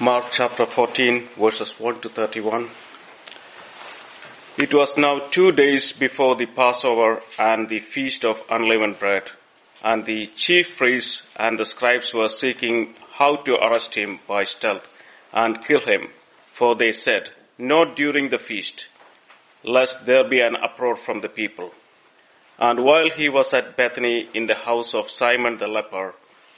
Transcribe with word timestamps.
Mark 0.00 0.26
chapter 0.30 0.64
14, 0.64 1.30
verses 1.40 1.74
1 1.76 2.00
to 2.02 2.08
31. 2.08 2.70
It 4.56 4.72
was 4.72 4.96
now 4.96 5.26
two 5.32 5.50
days 5.50 5.92
before 5.92 6.36
the 6.36 6.46
Passover 6.46 7.20
and 7.36 7.68
the 7.68 7.80
feast 7.80 8.24
of 8.24 8.36
unleavened 8.48 9.00
bread, 9.00 9.24
and 9.82 10.06
the 10.06 10.28
chief 10.36 10.66
priests 10.76 11.22
and 11.34 11.58
the 11.58 11.64
scribes 11.64 12.12
were 12.14 12.28
seeking 12.28 12.94
how 13.14 13.42
to 13.42 13.54
arrest 13.54 13.96
him 13.96 14.20
by 14.28 14.44
stealth 14.44 14.84
and 15.32 15.66
kill 15.66 15.80
him, 15.80 16.10
for 16.56 16.76
they 16.76 16.92
said, 16.92 17.30
Not 17.58 17.96
during 17.96 18.30
the 18.30 18.38
feast, 18.38 18.84
lest 19.64 20.06
there 20.06 20.28
be 20.30 20.40
an 20.40 20.54
uproar 20.54 20.96
from 21.04 21.22
the 21.22 21.28
people. 21.28 21.72
And 22.56 22.84
while 22.84 23.10
he 23.10 23.28
was 23.28 23.52
at 23.52 23.76
Bethany 23.76 24.28
in 24.32 24.46
the 24.46 24.54
house 24.54 24.94
of 24.94 25.10
Simon 25.10 25.58
the 25.58 25.66
leper, 25.66 26.14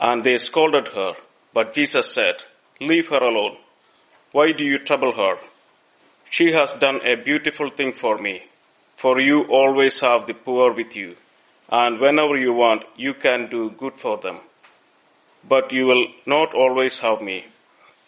And 0.00 0.24
they 0.24 0.36
scolded 0.38 0.88
her. 0.88 1.12
But 1.54 1.72
Jesus 1.74 2.14
said, 2.14 2.36
Leave 2.80 3.08
her 3.08 3.18
alone. 3.22 3.56
Why 4.32 4.52
do 4.52 4.64
you 4.64 4.78
trouble 4.78 5.12
her? 5.12 5.36
She 6.30 6.52
has 6.52 6.72
done 6.80 7.00
a 7.04 7.16
beautiful 7.16 7.70
thing 7.76 7.94
for 8.00 8.18
me. 8.18 8.42
For 9.00 9.20
you 9.20 9.44
always 9.44 10.00
have 10.00 10.26
the 10.26 10.34
poor 10.34 10.72
with 10.72 10.94
you, 10.96 11.14
and 11.68 12.00
whenever 12.00 12.36
you 12.36 12.52
want, 12.52 12.82
you 12.96 13.14
can 13.14 13.48
do 13.48 13.70
good 13.78 13.94
for 14.02 14.18
them. 14.18 14.40
But 15.48 15.72
you 15.72 15.86
will 15.86 16.06
not 16.26 16.52
always 16.52 16.98
have 16.98 17.20
me. 17.20 17.44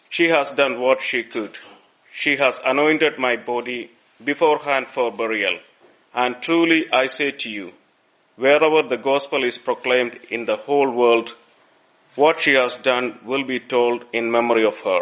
She 0.09 0.27
has 0.27 0.51
done 0.57 0.81
what 0.81 0.99
she 1.01 1.23
could. 1.23 1.57
She 2.13 2.35
has 2.35 2.59
anointed 2.65 3.17
my 3.17 3.37
body 3.37 3.91
beforehand 4.23 4.87
for 4.93 5.11
burial. 5.11 5.57
And 6.13 6.35
truly 6.41 6.85
I 6.91 7.07
say 7.07 7.31
to 7.31 7.49
you, 7.49 7.71
wherever 8.35 8.83
the 8.83 9.01
gospel 9.01 9.45
is 9.45 9.57
proclaimed 9.57 10.19
in 10.29 10.43
the 10.43 10.57
whole 10.57 10.91
world, 10.91 11.31
what 12.15 12.41
she 12.41 12.53
has 12.53 12.77
done 12.83 13.19
will 13.25 13.45
be 13.45 13.59
told 13.59 14.03
in 14.13 14.31
memory 14.31 14.65
of 14.65 14.75
her. 14.83 15.01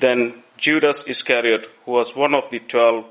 Then 0.00 0.42
Judas 0.58 1.02
Iscariot, 1.06 1.66
who 1.84 1.92
was 1.92 2.14
one 2.14 2.34
of 2.34 2.44
the 2.50 2.60
twelve, 2.60 3.06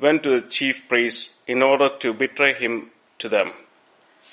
went 0.00 0.22
to 0.22 0.40
the 0.40 0.48
chief 0.48 0.76
priests 0.88 1.28
in 1.46 1.62
order 1.62 1.88
to 2.00 2.12
betray 2.12 2.54
him 2.54 2.90
to 3.18 3.28
them. 3.28 3.52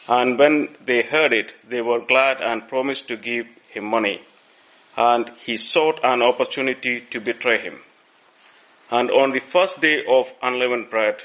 And 0.08 0.38
when 0.38 0.76
they 0.86 1.04
heard 1.04 1.34
it, 1.34 1.54
they 1.70 1.82
were 1.82 2.06
glad 2.06 2.42
and 2.42 2.68
promised 2.68 3.08
to 3.08 3.18
give 3.18 3.46
him 3.70 3.86
money. 3.86 4.22
And 4.98 5.32
he 5.46 5.58
sought 5.58 6.00
an 6.04 6.22
opportunity 6.22 7.04
to 7.12 7.20
betray 7.20 7.62
him. 7.62 7.80
And 8.90 9.10
on 9.10 9.32
the 9.32 9.42
first 9.52 9.80
day 9.80 10.00
of 10.10 10.26
unleavened 10.42 10.90
bread, 10.90 11.16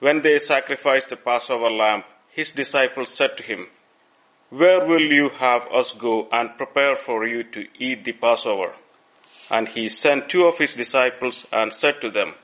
when 0.00 0.22
they 0.22 0.38
sacrificed 0.38 1.08
the 1.08 1.16
Passover 1.16 1.70
lamb, 1.70 2.02
his 2.32 2.50
disciples 2.50 3.10
said 3.14 3.36
to 3.38 3.42
him, 3.42 3.68
Where 4.56 4.86
will 4.86 5.00
you 5.00 5.30
have 5.40 5.62
us 5.72 5.92
go 5.98 6.28
and 6.30 6.56
prepare 6.56 6.94
for 7.04 7.26
you 7.26 7.42
to 7.42 7.64
eat 7.76 8.04
the 8.04 8.12
Passover? 8.12 8.72
And 9.50 9.66
he 9.66 9.88
sent 9.88 10.28
two 10.28 10.44
of 10.44 10.58
his 10.58 10.74
disciples 10.74 11.44
and 11.50 11.74
said 11.74 11.94
to 12.02 12.10
them, 12.10 12.34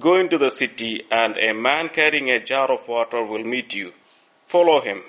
Go 0.00 0.18
into 0.18 0.36
the 0.36 0.50
city, 0.50 1.04
and 1.08 1.36
a 1.36 1.54
man 1.54 1.90
carrying 1.94 2.28
a 2.28 2.44
jar 2.44 2.72
of 2.72 2.88
water 2.88 3.24
will 3.24 3.44
meet 3.44 3.72
you. 3.72 3.92
Follow 4.50 4.80
him. 4.80 5.00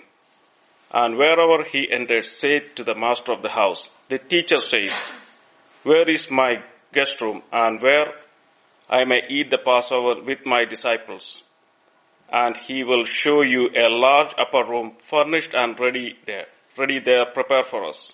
And 0.92 1.18
wherever 1.18 1.64
he 1.64 1.92
enters, 1.92 2.30
say 2.40 2.60
to 2.76 2.84
the 2.84 2.94
master 2.96 3.32
of 3.32 3.42
the 3.42 3.50
house, 3.50 3.90
The 4.10 4.20
teacher 4.20 4.60
says, 4.60 4.92
Where 5.82 6.08
is 6.08 6.30
my 6.30 6.58
guest 6.94 7.20
room, 7.22 7.42
and 7.52 7.82
where 7.82 8.14
I 8.88 9.04
may 9.04 9.22
eat 9.30 9.50
the 9.50 9.58
Passover 9.66 10.22
with 10.24 10.46
my 10.46 10.66
disciples? 10.66 11.42
And 12.32 12.56
he 12.58 12.84
will 12.84 13.06
show 13.06 13.42
you 13.42 13.70
a 13.76 13.90
large 13.90 14.34
upper 14.38 14.70
room, 14.70 14.98
furnished 15.10 15.54
and 15.54 15.80
ready 15.80 16.16
there, 16.26 16.46
ready 16.78 17.00
there, 17.00 17.26
prepare 17.34 17.64
for 17.64 17.86
us. 17.86 18.14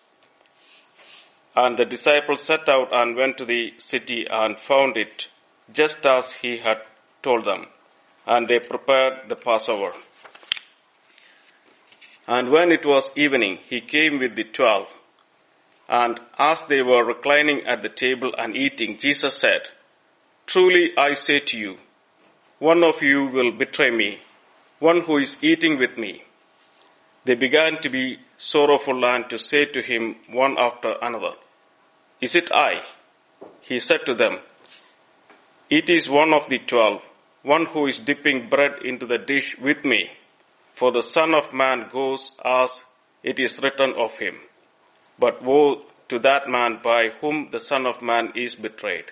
And 1.55 1.77
the 1.77 1.85
disciples 1.85 2.41
set 2.41 2.67
out 2.67 2.89
and 2.91 3.15
went 3.15 3.37
to 3.37 3.45
the 3.45 3.73
city 3.77 4.25
and 4.29 4.57
found 4.67 4.97
it 4.97 5.25
just 5.73 6.05
as 6.05 6.31
he 6.41 6.57
had 6.57 6.77
told 7.23 7.45
them. 7.45 7.65
And 8.27 8.47
they 8.47 8.59
prepared 8.59 9.29
the 9.29 9.35
Passover. 9.35 9.91
And 12.27 12.49
when 12.49 12.71
it 12.71 12.85
was 12.85 13.11
evening, 13.15 13.59
he 13.69 13.81
came 13.81 14.19
with 14.19 14.35
the 14.35 14.45
twelve. 14.45 14.87
And 15.87 16.19
as 16.39 16.63
they 16.67 16.81
were 16.81 17.05
reclining 17.05 17.61
at 17.67 17.83
the 17.83 17.89
table 17.89 18.33
and 18.37 18.55
eating, 18.55 18.97
Jesus 18.99 19.39
said, 19.39 19.61
Truly 20.47 20.91
I 20.97 21.13
say 21.13 21.39
to 21.39 21.57
you, 21.57 21.77
one 22.59 22.83
of 22.83 23.01
you 23.01 23.25
will 23.25 23.51
betray 23.51 23.91
me, 23.91 24.19
one 24.79 25.01
who 25.01 25.17
is 25.17 25.35
eating 25.41 25.77
with 25.77 25.97
me. 25.97 26.23
They 27.25 27.35
began 27.35 27.81
to 27.81 27.89
be 27.89 28.17
sorrowful 28.37 29.03
and 29.03 29.29
to 29.29 29.37
say 29.37 29.65
to 29.65 29.81
him 29.81 30.15
one 30.29 30.57
after 30.57 30.95
another, 31.01 31.33
Is 32.21 32.35
it 32.35 32.49
I? 32.51 32.81
He 33.61 33.79
said 33.79 33.99
to 34.05 34.15
them, 34.15 34.39
It 35.69 35.89
is 35.89 36.07
one 36.07 36.33
of 36.33 36.49
the 36.49 36.59
twelve, 36.59 37.01
one 37.43 37.65
who 37.65 37.87
is 37.87 37.99
dipping 37.99 38.49
bread 38.49 38.83
into 38.85 39.05
the 39.05 39.17
dish 39.17 39.55
with 39.61 39.83
me. 39.83 40.09
For 40.75 40.91
the 40.91 41.01
Son 41.01 41.33
of 41.33 41.53
Man 41.53 41.89
goes 41.91 42.31
as 42.43 42.69
it 43.23 43.39
is 43.39 43.59
written 43.61 43.93
of 43.97 44.11
him. 44.19 44.35
But 45.17 45.43
woe 45.43 45.81
to 46.09 46.19
that 46.19 46.47
man 46.47 46.79
by 46.83 47.09
whom 47.19 47.49
the 47.51 47.59
Son 47.59 47.85
of 47.85 48.01
Man 48.01 48.31
is 48.35 48.55
betrayed. 48.55 49.05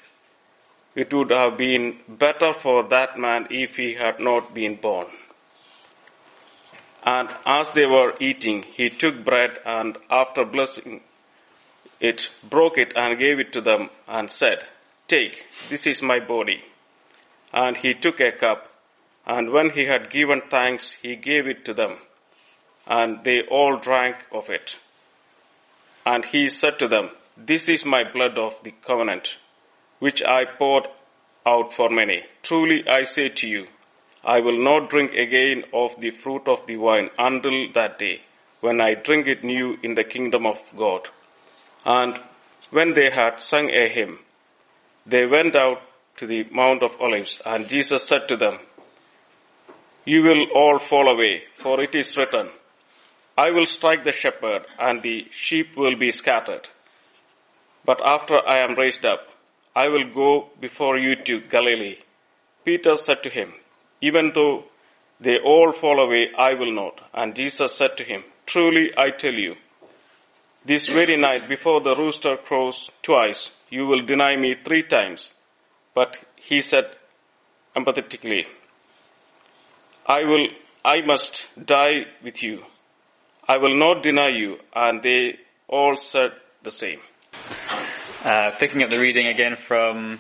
It 0.96 1.14
would 1.14 1.32
have 1.32 1.58
been 1.58 1.98
better 2.08 2.54
for 2.62 2.88
that 2.90 3.18
man 3.18 3.48
if 3.50 3.76
he 3.76 3.96
had 3.96 4.20
not 4.20 4.54
been 4.54 4.76
born. 4.82 5.08
And 7.04 7.30
as 7.46 7.70
they 7.72 7.86
were 7.86 8.14
eating, 8.20 8.64
he 8.64 8.90
took 8.90 9.26
bread 9.26 9.52
and 9.66 9.98
after 10.10 10.46
blessing 10.46 11.02
it, 12.00 12.22
broke 12.50 12.78
it 12.78 12.94
and 12.96 13.18
gave 13.18 13.40
it 13.40 13.54
to 13.54 13.62
them 13.62 13.90
and 14.08 14.30
said, 14.30 14.60
Take, 15.08 15.44
this 15.70 15.88
is 15.88 16.02
my 16.02 16.20
body. 16.20 16.62
And 17.52 17.78
he 17.78 17.94
took 17.94 18.20
a 18.20 18.32
cup, 18.32 18.68
and 19.26 19.52
when 19.52 19.70
he 19.72 19.86
had 19.86 20.12
given 20.12 20.42
thanks, 20.50 20.96
he 21.02 21.16
gave 21.16 21.48
it 21.48 21.66
to 21.66 21.74
them, 21.74 21.98
and 22.88 23.24
they 23.24 23.42
all 23.50 23.80
drank 23.80 24.18
of 24.32 24.50
it. 24.50 24.76
And 26.06 26.26
he 26.26 26.50
said 26.50 26.80
to 26.80 26.88
them, 26.88 27.12
This 27.38 27.70
is 27.70 27.86
my 27.86 28.04
blood 28.12 28.38
of 28.38 28.54
the 28.64 28.74
covenant, 28.86 29.30
which 30.04 30.22
I 30.22 30.44
poured 30.58 30.88
out 31.46 31.72
for 31.78 31.90
many. 31.90 32.20
Truly 32.42 32.80
I 32.90 33.04
say 33.06 33.30
to 33.30 33.48
you, 33.48 33.68
I 34.26 34.40
will 34.42 34.62
not 34.62 34.90
drink 34.90 35.12
again 35.14 35.64
of 35.74 35.92
the 36.02 36.12
fruit 36.22 36.46
of 36.46 36.60
the 36.68 36.76
vine 36.76 37.10
until 37.18 37.72
that 37.74 38.00
day, 38.00 38.20
when 38.60 38.82
I 38.82 38.96
drink 38.96 39.28
it 39.28 39.46
new 39.46 39.78
in 39.82 39.96
the 39.96 40.04
kingdom 40.04 40.46
of 40.46 40.58
God. 40.78 41.08
And 41.86 42.20
when 42.72 42.94
they 42.94 43.10
had 43.12 43.42
sung 43.42 43.70
a 43.70 43.88
hymn, 43.88 44.20
they 45.06 45.26
went 45.26 45.56
out 45.56 45.80
to 46.18 46.28
the 46.28 46.44
Mount 46.52 46.84
of 46.84 47.00
Olives, 47.00 47.40
and 47.46 47.70
Jesus 47.70 48.06
said 48.06 48.28
to 48.28 48.36
them, 48.36 48.60
You 50.06 50.22
will 50.24 50.48
all 50.54 50.80
fall 50.90 51.08
away, 51.08 51.44
for 51.62 51.82
it 51.82 51.96
is 51.96 52.18
written, 52.18 52.50
I 53.38 53.52
will 53.52 53.66
strike 53.66 54.04
the 54.04 54.12
shepherd, 54.12 54.64
and 54.80 55.02
the 55.02 55.28
sheep 55.32 55.78
will 55.78 55.98
be 55.98 56.12
scattered. 56.12 56.68
But 57.86 58.00
after 58.04 58.38
I 58.46 58.64
am 58.66 58.76
raised 58.76 59.06
up, 59.06 59.22
I 59.76 59.88
will 59.88 60.14
go 60.14 60.50
before 60.62 60.98
you 60.98 61.16
to 61.26 61.42
Galilee. 61.50 61.98
Peter 62.66 62.96
said 62.96 63.24
to 63.24 63.30
him, 63.30 63.54
Even 64.02 64.32
though 64.36 64.66
they 65.20 65.38
all 65.40 65.74
fall 65.80 66.00
away, 66.00 66.28
I 66.38 66.54
will 66.54 66.72
not. 66.72 67.00
And 67.14 67.36
Jesus 67.36 67.76
said 67.78 67.98
to 67.98 68.04
him, 68.04 68.24
Truly 68.46 68.92
I 68.98 69.10
tell 69.18 69.34
you, 69.34 69.56
this 70.66 70.86
very 70.86 71.18
night 71.18 71.50
before 71.50 71.82
the 71.82 71.96
rooster 71.96 72.38
crows 72.38 72.90
twice, 73.02 73.50
you 73.70 73.86
will 73.86 74.06
deny 74.06 74.38
me 74.38 74.56
three 74.66 74.84
times. 74.88 75.32
But 75.94 76.18
he 76.36 76.62
said 76.62 76.86
empathetically, 77.76 78.44
I 80.06 80.24
will, 80.24 80.48
I 80.86 81.02
must 81.02 81.46
die 81.66 82.06
with 82.24 82.42
you. 82.44 82.60
I 83.48 83.58
will 83.58 83.78
not 83.78 84.04
deny 84.04 84.30
you. 84.30 84.58
And 84.74 85.02
they 85.02 85.36
all 85.68 85.98
said 85.98 86.32
the 86.64 86.72
same. 86.72 87.00
Uh, 88.24 88.52
picking 88.58 88.82
up 88.82 88.90
the 88.90 88.98
reading 88.98 89.28
again 89.28 89.58
from 89.68 90.18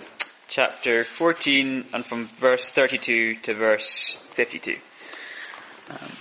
chapter 0.49 1.05
14 1.17 1.85
and 1.93 2.05
from 2.05 2.29
verse 2.37 2.69
32 2.75 3.35
to 3.43 3.53
verse 3.53 4.17
52. 4.35 4.75
Um, 5.87 6.11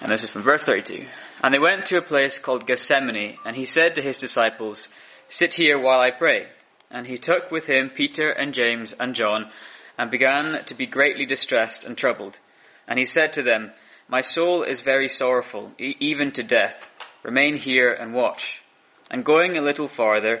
and 0.00 0.10
this 0.10 0.24
is 0.24 0.30
from 0.30 0.42
verse 0.42 0.64
32. 0.64 1.04
And 1.42 1.52
they 1.52 1.58
went 1.58 1.84
to 1.86 1.98
a 1.98 2.02
place 2.02 2.38
called 2.42 2.66
Gethsemane, 2.66 3.36
and 3.44 3.54
he 3.54 3.66
said 3.66 3.94
to 3.94 4.00
his 4.00 4.16
disciples, 4.16 4.88
Sit 5.28 5.52
here 5.52 5.78
while 5.78 6.00
I 6.00 6.12
pray. 6.12 6.46
And 6.90 7.06
he 7.06 7.18
took 7.18 7.50
with 7.50 7.66
him 7.66 7.90
Peter 7.94 8.30
and 8.30 8.54
James 8.54 8.94
and 8.98 9.14
John, 9.14 9.50
and 9.98 10.10
began 10.10 10.64
to 10.64 10.74
be 10.74 10.86
greatly 10.86 11.26
distressed 11.26 11.84
and 11.84 11.94
troubled. 11.94 12.38
And 12.86 12.98
he 12.98 13.04
said 13.04 13.34
to 13.34 13.42
them, 13.42 13.72
My 14.08 14.22
soul 14.22 14.62
is 14.62 14.80
very 14.80 15.10
sorrowful, 15.10 15.72
e- 15.78 15.94
even 16.00 16.32
to 16.32 16.42
death. 16.42 16.76
Remain 17.22 17.58
here 17.58 17.92
and 17.92 18.14
watch. 18.14 18.62
And 19.10 19.24
going 19.24 19.56
a 19.56 19.62
little 19.62 19.88
farther, 19.88 20.40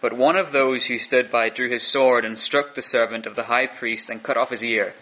But 0.00 0.16
one 0.16 0.36
of 0.36 0.52
those 0.52 0.86
who 0.86 0.98
stood 0.98 1.30
by 1.30 1.48
drew 1.48 1.70
his 1.70 1.90
sword 1.90 2.24
and 2.24 2.38
struck 2.38 2.74
the 2.74 2.82
servant 2.82 3.26
of 3.26 3.34
the 3.34 3.44
high 3.44 3.66
priest 3.66 4.08
and 4.08 4.22
cut 4.22 4.36
off 4.36 4.50
his 4.50 4.62
ear. 4.62 4.94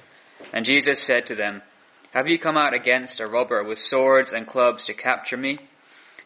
And 0.53 0.65
Jesus 0.65 1.03
said 1.03 1.27
to 1.27 1.35
them, 1.35 1.63
Have 2.13 2.29
you 2.29 2.39
come 2.39 2.57
out 2.57 2.75
against 2.75 3.21
a 3.21 3.27
robber 3.27 3.65
with 3.65 3.79
swords 3.79 4.33
and 4.33 4.47
clubs 4.47 4.85
to 4.87 4.95
capture 4.95 5.37
me? 5.37 5.59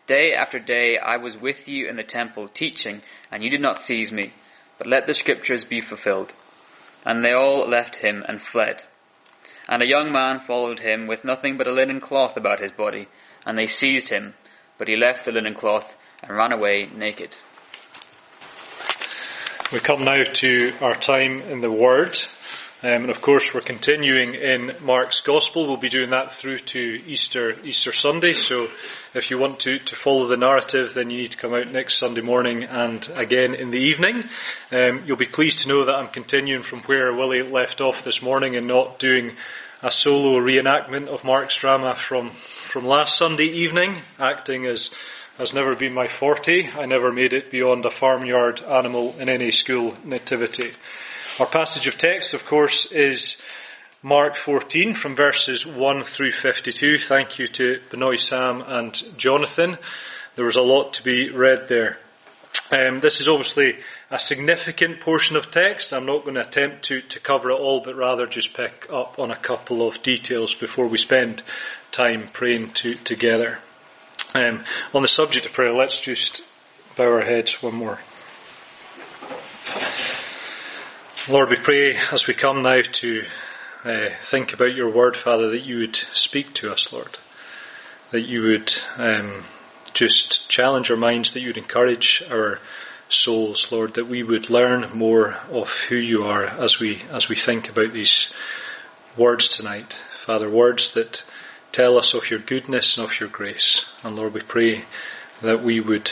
Day 0.07 0.33
after 0.33 0.59
day 0.59 0.99
I 0.99 1.17
was 1.17 1.37
with 1.37 1.67
you 1.67 1.89
in 1.89 1.97
the 1.97 2.03
temple 2.03 2.49
teaching, 2.49 3.03
and 3.31 3.43
you 3.43 3.51
did 3.51 3.61
not 3.61 3.83
seize 3.83 4.13
me. 4.13 4.33
But 4.77 4.87
let 4.87 5.07
the 5.07 5.15
scriptures 5.15 5.65
be 5.65 5.81
fulfilled. 5.81 6.33
And 7.05 7.25
they 7.25 7.33
all 7.33 7.69
left 7.69 7.97
him 7.97 8.23
and 8.29 8.41
fled. 8.41 8.83
And 9.67 9.83
a 9.83 9.87
young 9.87 10.13
man 10.13 10.41
followed 10.47 10.81
him 10.81 11.07
with 11.07 11.25
nothing 11.25 11.59
but 11.59 11.67
a 11.67 11.73
linen 11.73 12.01
cloth 12.01 12.37
about 12.37 12.61
his 12.61 12.73
body, 12.73 13.09
and 13.45 13.59
they 13.59 13.67
seized 13.67 14.09
him, 14.09 14.35
but 14.79 14.89
he 14.89 14.97
left 14.97 15.25
the 15.25 15.33
linen 15.33 15.55
cloth 15.55 15.87
and 16.23 16.37
ran 16.37 16.53
away 16.53 16.87
naked. 16.95 17.37
We 19.71 19.81
come 19.81 20.03
now 20.03 20.25
to 20.25 20.73
our 20.81 20.95
time 20.95 21.43
in 21.43 21.61
the 21.61 21.71
Word. 21.71 22.17
Um, 22.83 23.03
and 23.03 23.11
of 23.11 23.21
course, 23.21 23.47
we're 23.53 23.61
continuing 23.61 24.35
in 24.35 24.77
Mark's 24.81 25.21
Gospel. 25.21 25.69
We'll 25.69 25.77
be 25.77 25.91
doing 25.91 26.09
that 26.09 26.33
through 26.41 26.61
to 26.61 26.79
Easter, 26.79 27.53
Easter 27.63 27.93
Sunday. 27.93 28.33
So 28.33 28.69
if 29.13 29.31
you 29.31 29.37
want 29.37 29.61
to, 29.61 29.79
to 29.79 29.97
follow 29.97 30.27
the 30.27 30.39
narrative, 30.39 30.95
then 30.95 31.11
you 31.11 31.19
need 31.19 31.33
to 31.33 31.37
come 31.37 31.53
out 31.53 31.71
next 31.71 31.99
Sunday 31.99 32.23
morning 32.23 32.65
and 32.65 33.07
again 33.15 33.55
in 33.55 33.71
the 33.71 33.77
evening. 33.77 34.23
Um, 34.73 35.03
you'll 35.05 35.19
be 35.19 35.27
pleased 35.27 35.59
to 35.59 35.69
know 35.69 35.85
that 35.85 35.95
I'm 35.95 36.15
continuing 36.15 36.63
from 36.63 36.81
where 36.85 37.13
Willie 37.13 37.43
left 37.43 37.83
off 37.83 38.05
this 38.07 38.23
morning 38.23 38.57
and 38.57 38.67
not 38.67 38.99
doing 38.99 39.37
a 39.83 39.91
solo 39.91 40.41
reenactment 40.41 41.09
of 41.09 41.25
Mark's 41.25 41.59
drama 41.59 41.95
from, 42.09 42.33
from 42.73 42.87
last 42.87 43.19
Sunday 43.19 43.49
evening, 43.49 44.01
acting 44.19 44.65
as 44.65 44.89
has 45.39 45.55
never 45.55 45.77
been 45.77 45.95
my 45.95 46.09
forte. 46.19 46.69
I 46.69 46.87
never 46.87 47.13
made 47.13 47.33
it 47.33 47.51
beyond 47.51 47.87
a 47.87 47.91
farmyard 47.91 48.61
animal 48.61 49.17
in 49.21 49.29
any 49.29 49.53
school 49.53 49.97
nativity. 50.05 50.73
Our 51.39 51.49
passage 51.49 51.87
of 51.87 51.97
text, 51.97 52.35
of 52.35 52.45
course, 52.45 52.89
is 52.91 53.37
Mark 54.03 54.37
14 54.45 54.97
from 55.01 55.15
verses 55.15 55.65
1 55.65 56.05
through 56.17 56.33
52. 56.33 56.99
Thank 57.09 57.39
you 57.39 57.47
to 57.47 57.79
Benoit 57.89 58.19
Sam 58.19 58.63
and 58.67 59.01
Jonathan. 59.17 59.79
There 60.35 60.45
was 60.45 60.57
a 60.57 60.61
lot 60.61 60.95
to 60.95 61.05
be 61.05 61.31
read 61.31 61.69
there. 61.69 61.99
Um, 62.73 62.99
this 62.99 63.21
is 63.21 63.29
obviously 63.29 63.75
a 64.11 64.19
significant 64.19 65.01
portion 65.01 65.37
of 65.37 65.53
text. 65.53 65.93
I'm 65.93 66.07
not 66.07 66.25
going 66.25 66.35
to 66.35 66.47
attempt 66.47 66.85
to, 66.87 67.01
to 67.01 67.21
cover 67.21 67.51
it 67.51 67.61
all, 67.61 67.81
but 67.85 67.95
rather 67.95 68.27
just 68.27 68.55
pick 68.55 68.87
up 68.93 69.21
on 69.21 69.31
a 69.31 69.41
couple 69.41 69.87
of 69.87 70.03
details 70.03 70.55
before 70.55 70.89
we 70.89 70.99
spend 70.99 71.45
time 71.93 72.29
praying 72.33 72.73
to, 72.75 72.97
together. 73.05 73.59
Um, 74.35 74.63
on 74.93 75.01
the 75.01 75.09
subject 75.09 75.47
of 75.47 75.53
prayer, 75.53 75.73
let's 75.73 75.99
just 76.01 76.43
bow 76.99 77.05
our 77.05 77.23
heads 77.23 77.57
one 77.63 77.75
more. 77.75 77.99
Lord, 81.29 81.49
we 81.49 81.57
pray 81.57 81.97
as 82.13 82.27
we 82.27 82.35
come 82.35 82.63
now 82.63 82.83
to 82.83 83.23
uh, 83.85 84.09
think 84.31 84.53
about 84.53 84.75
your 84.75 84.95
word, 84.95 85.17
Father, 85.17 85.51
that 85.53 85.63
you 85.63 85.79
would 85.79 85.99
speak 86.13 86.53
to 86.55 86.71
us, 86.71 86.93
Lord. 86.93 87.17
That 88.13 88.27
you 88.27 88.43
would 88.43 88.71
um, 88.99 89.47
just 89.95 90.47
challenge 90.51 90.91
our 90.91 90.97
minds, 90.99 91.33
that 91.33 91.41
you 91.41 91.49
would 91.49 91.57
encourage 91.57 92.23
our 92.31 92.59
souls, 93.09 93.69
Lord, 93.71 93.95
that 93.95 94.09
we 94.09 94.23
would 94.23 94.51
learn 94.51 94.91
more 94.95 95.37
of 95.51 95.69
who 95.89 95.97
you 95.97 96.25
are 96.25 96.45
as 96.45 96.79
we 96.79 97.03
as 97.11 97.31
we 97.31 97.37
think 97.41 97.71
about 97.71 97.95
these 97.95 98.29
words 99.17 99.49
tonight. 99.49 99.97
Father, 100.27 100.51
words 100.51 100.91
that 100.95 101.23
tell 101.73 101.99
us 101.99 102.15
of 102.15 102.31
your 102.31 102.41
goodness 102.41 102.97
and 102.97 103.07
of 103.07 103.19
your 103.21 103.29
grace. 103.29 103.83
And 104.03 104.17
Lord, 104.17 104.35
we 104.35 104.43
pray 104.43 104.85
that 105.43 105.63
we 105.63 105.81
would 105.81 106.11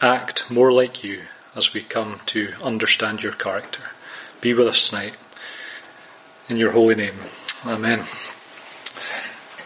act 0.00 0.44
more 0.50 0.72
like 0.72 1.02
you 1.02 1.22
as 1.54 1.72
we 1.74 1.84
come 1.84 2.20
to 2.26 2.48
understand 2.62 3.20
your 3.20 3.34
character. 3.34 3.82
Be 4.40 4.54
with 4.54 4.68
us 4.68 4.88
tonight. 4.88 5.14
In 6.48 6.56
your 6.56 6.72
holy 6.72 6.94
name. 6.94 7.20
Amen. 7.64 8.06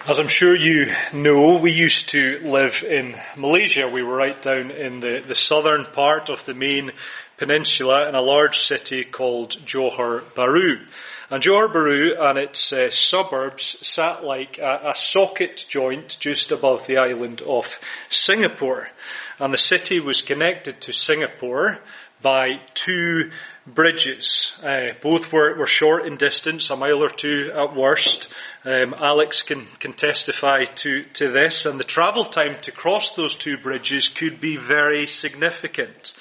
As 0.08 0.20
I'm 0.20 0.28
sure 0.28 0.54
you 0.54 0.86
know, 1.12 1.58
we 1.60 1.72
used 1.72 2.10
to 2.10 2.38
live 2.44 2.84
in 2.88 3.16
Malaysia. 3.36 3.90
We 3.92 4.04
were 4.04 4.14
right 4.14 4.40
down 4.40 4.70
in 4.70 5.00
the, 5.00 5.18
the 5.26 5.34
southern 5.34 5.84
part 5.86 6.28
of 6.28 6.38
the 6.46 6.54
main 6.54 6.92
peninsula 7.38 8.08
in 8.08 8.14
a 8.14 8.20
large 8.20 8.60
city 8.60 9.02
called 9.02 9.56
Johor 9.66 10.22
Bahru. 10.36 10.76
And 11.28 11.42
Johor 11.42 11.74
Bahru 11.74 12.20
and 12.20 12.38
its 12.38 12.72
uh, 12.72 12.88
suburbs 12.92 13.78
sat 13.82 14.22
like 14.22 14.58
a, 14.58 14.90
a 14.90 14.94
socket 14.94 15.64
joint 15.68 16.16
just 16.20 16.52
above 16.52 16.86
the 16.86 16.98
island 16.98 17.42
of 17.42 17.64
Singapore. 18.08 18.86
And 19.40 19.52
the 19.52 19.58
city 19.58 19.98
was 19.98 20.22
connected 20.22 20.82
to 20.82 20.92
Singapore 20.92 21.78
by 22.22 22.60
two 22.74 23.32
bridges. 23.66 24.52
Uh, 24.62 24.88
both 25.02 25.32
were, 25.32 25.56
were 25.58 25.66
short 25.66 26.06
in 26.06 26.16
distance, 26.16 26.70
a 26.70 26.76
mile 26.76 27.02
or 27.02 27.10
two 27.10 27.50
at 27.54 27.74
worst. 27.74 28.28
Um, 28.64 28.94
Alex 28.94 29.42
can, 29.42 29.66
can 29.80 29.92
testify 29.92 30.64
to, 30.64 31.04
to 31.14 31.32
this, 31.32 31.66
and 31.66 31.78
the 31.78 31.84
travel 31.84 32.24
time 32.24 32.56
to 32.62 32.72
cross 32.72 33.12
those 33.12 33.34
two 33.34 33.56
bridges 33.58 34.08
could 34.08 34.40
be 34.40 34.56
very 34.56 35.06
significant. 35.06 36.12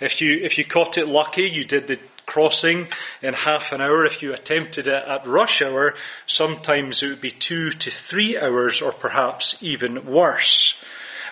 If 0.00 0.20
you, 0.20 0.40
if 0.42 0.58
you 0.58 0.64
caught 0.64 0.98
it 0.98 1.08
lucky, 1.08 1.48
you 1.50 1.64
did 1.64 1.86
the 1.86 1.98
crossing 2.26 2.88
in 3.20 3.34
half 3.34 3.72
an 3.72 3.80
hour. 3.80 4.04
If 4.04 4.22
you 4.22 4.32
attempted 4.32 4.88
it 4.88 4.94
at 4.94 5.26
rush 5.26 5.62
hour, 5.62 5.94
sometimes 6.26 7.02
it 7.02 7.08
would 7.08 7.20
be 7.20 7.30
two 7.30 7.70
to 7.70 7.90
three 7.90 8.38
hours 8.38 8.80
or 8.80 8.92
perhaps 8.92 9.56
even 9.60 10.06
worse. 10.06 10.74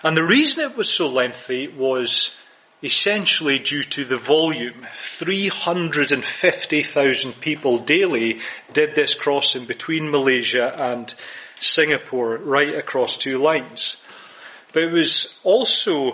And 0.03 0.17
the 0.17 0.23
reason 0.23 0.63
it 0.63 0.77
was 0.77 0.89
so 0.89 1.07
lengthy 1.07 1.67
was 1.67 2.29
essentially 2.83 3.59
due 3.59 3.83
to 3.83 4.05
the 4.05 4.17
volume. 4.17 4.87
350,000 5.19 7.33
people 7.41 7.83
daily 7.83 8.39
did 8.73 8.95
this 8.95 9.13
crossing 9.13 9.67
between 9.67 10.09
Malaysia 10.09 10.73
and 10.75 11.13
Singapore 11.59 12.37
right 12.37 12.73
across 12.75 13.17
two 13.17 13.37
lines. 13.37 13.97
But 14.73 14.83
it 14.83 14.91
was 14.91 15.27
also 15.43 16.13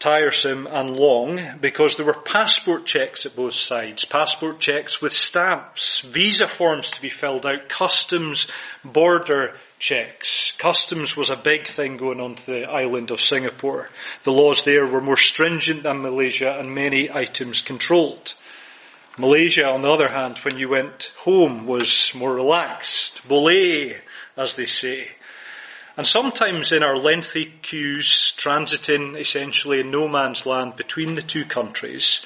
tiresome 0.00 0.66
and 0.66 0.96
long 0.96 1.58
because 1.60 1.96
there 1.96 2.06
were 2.06 2.22
passport 2.24 2.86
checks 2.86 3.26
at 3.26 3.36
both 3.36 3.52
sides. 3.52 4.04
Passport 4.06 4.58
checks 4.58 5.00
with 5.00 5.12
stamps, 5.12 6.02
visa 6.12 6.46
forms 6.58 6.90
to 6.90 7.00
be 7.00 7.10
filled 7.10 7.46
out, 7.46 7.68
customs, 7.68 8.46
border 8.82 9.54
checks. 9.78 10.52
Customs 10.58 11.14
was 11.16 11.30
a 11.30 11.40
big 11.42 11.68
thing 11.76 11.98
going 11.98 12.20
on 12.20 12.34
to 12.34 12.46
the 12.46 12.64
island 12.64 13.10
of 13.10 13.20
Singapore. 13.20 13.88
The 14.24 14.32
laws 14.32 14.62
there 14.64 14.86
were 14.86 15.02
more 15.02 15.18
stringent 15.18 15.82
than 15.82 16.02
Malaysia 16.02 16.58
and 16.58 16.74
many 16.74 17.10
items 17.10 17.60
controlled. 17.60 18.34
Malaysia, 19.18 19.66
on 19.66 19.82
the 19.82 19.90
other 19.90 20.08
hand, 20.08 20.38
when 20.44 20.58
you 20.58 20.70
went 20.70 21.12
home 21.24 21.66
was 21.66 22.10
more 22.14 22.34
relaxed. 22.34 23.20
Boleh, 23.28 23.98
as 24.36 24.54
they 24.54 24.66
say. 24.66 25.08
And 26.00 26.06
sometimes 26.06 26.72
in 26.72 26.82
our 26.82 26.96
lengthy 26.96 27.52
queues, 27.60 28.32
transiting 28.38 29.20
essentially 29.20 29.80
in 29.80 29.90
no 29.90 30.08
man's 30.08 30.46
land 30.46 30.76
between 30.76 31.14
the 31.14 31.20
two 31.20 31.44
countries, 31.44 32.20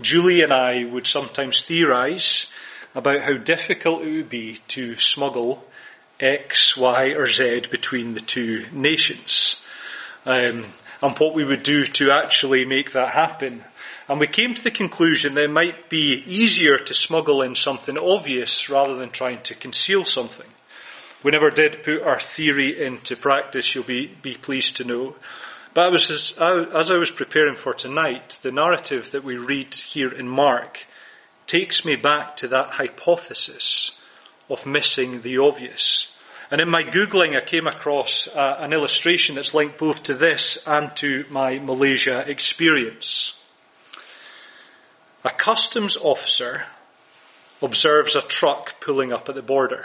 Julie 0.00 0.42
and 0.42 0.52
I 0.52 0.84
would 0.84 1.04
sometimes 1.04 1.64
theorize 1.66 2.46
about 2.94 3.22
how 3.22 3.36
difficult 3.36 4.02
it 4.02 4.12
would 4.12 4.28
be 4.28 4.60
to 4.68 5.00
smuggle 5.00 5.64
X, 6.20 6.76
Y, 6.76 7.06
or 7.16 7.26
Z 7.26 7.62
between 7.72 8.14
the 8.14 8.20
two 8.20 8.66
nations. 8.70 9.56
Um, 10.24 10.72
and 11.02 11.18
what 11.18 11.34
we 11.34 11.44
would 11.44 11.64
do 11.64 11.86
to 11.86 12.12
actually 12.12 12.66
make 12.66 12.92
that 12.92 13.14
happen. 13.14 13.64
And 14.06 14.20
we 14.20 14.28
came 14.28 14.54
to 14.54 14.62
the 14.62 14.70
conclusion 14.70 15.34
that 15.34 15.42
it 15.42 15.50
might 15.50 15.90
be 15.90 16.22
easier 16.24 16.78
to 16.78 16.94
smuggle 16.94 17.42
in 17.42 17.56
something 17.56 17.98
obvious 17.98 18.68
rather 18.70 18.94
than 18.94 19.10
trying 19.10 19.42
to 19.42 19.56
conceal 19.56 20.04
something. 20.04 20.46
We 21.24 21.32
never 21.32 21.50
did 21.50 21.82
put 21.84 22.02
our 22.02 22.20
theory 22.36 22.84
into 22.84 23.16
practice, 23.16 23.74
you'll 23.74 23.84
be, 23.84 24.14
be 24.22 24.36
pleased 24.36 24.76
to 24.76 24.84
know. 24.84 25.16
But 25.74 25.86
I 25.86 25.88
was, 25.88 26.10
as, 26.10 26.32
as 26.74 26.90
I 26.90 26.96
was 26.96 27.10
preparing 27.10 27.56
for 27.56 27.74
tonight, 27.74 28.38
the 28.42 28.52
narrative 28.52 29.08
that 29.12 29.24
we 29.24 29.36
read 29.36 29.74
here 29.92 30.12
in 30.12 30.28
Mark 30.28 30.78
takes 31.46 31.84
me 31.84 31.96
back 31.96 32.36
to 32.36 32.48
that 32.48 32.70
hypothesis 32.70 33.90
of 34.48 34.64
missing 34.64 35.22
the 35.22 35.38
obvious. 35.38 36.06
And 36.50 36.60
in 36.60 36.70
my 36.70 36.82
Googling, 36.82 37.36
I 37.36 37.44
came 37.44 37.66
across 37.66 38.28
uh, 38.28 38.56
an 38.58 38.72
illustration 38.72 39.34
that's 39.34 39.52
linked 39.52 39.78
both 39.78 40.02
to 40.04 40.14
this 40.14 40.58
and 40.64 40.94
to 40.96 41.24
my 41.30 41.58
Malaysia 41.58 42.20
experience. 42.26 43.34
A 45.24 45.30
customs 45.30 45.96
officer 45.96 46.62
observes 47.60 48.14
a 48.14 48.22
truck 48.22 48.80
pulling 48.80 49.12
up 49.12 49.28
at 49.28 49.34
the 49.34 49.42
border. 49.42 49.84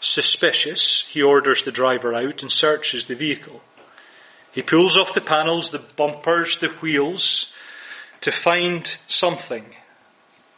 Suspicious, 0.00 1.04
he 1.10 1.22
orders 1.22 1.62
the 1.64 1.70
driver 1.70 2.14
out 2.14 2.42
and 2.42 2.50
searches 2.50 3.04
the 3.06 3.14
vehicle. 3.14 3.60
He 4.52 4.62
pulls 4.62 4.98
off 4.98 5.14
the 5.14 5.20
panels, 5.20 5.70
the 5.70 5.84
bumpers, 5.96 6.58
the 6.60 6.70
wheels 6.80 7.46
to 8.22 8.32
find 8.32 8.88
something, 9.06 9.74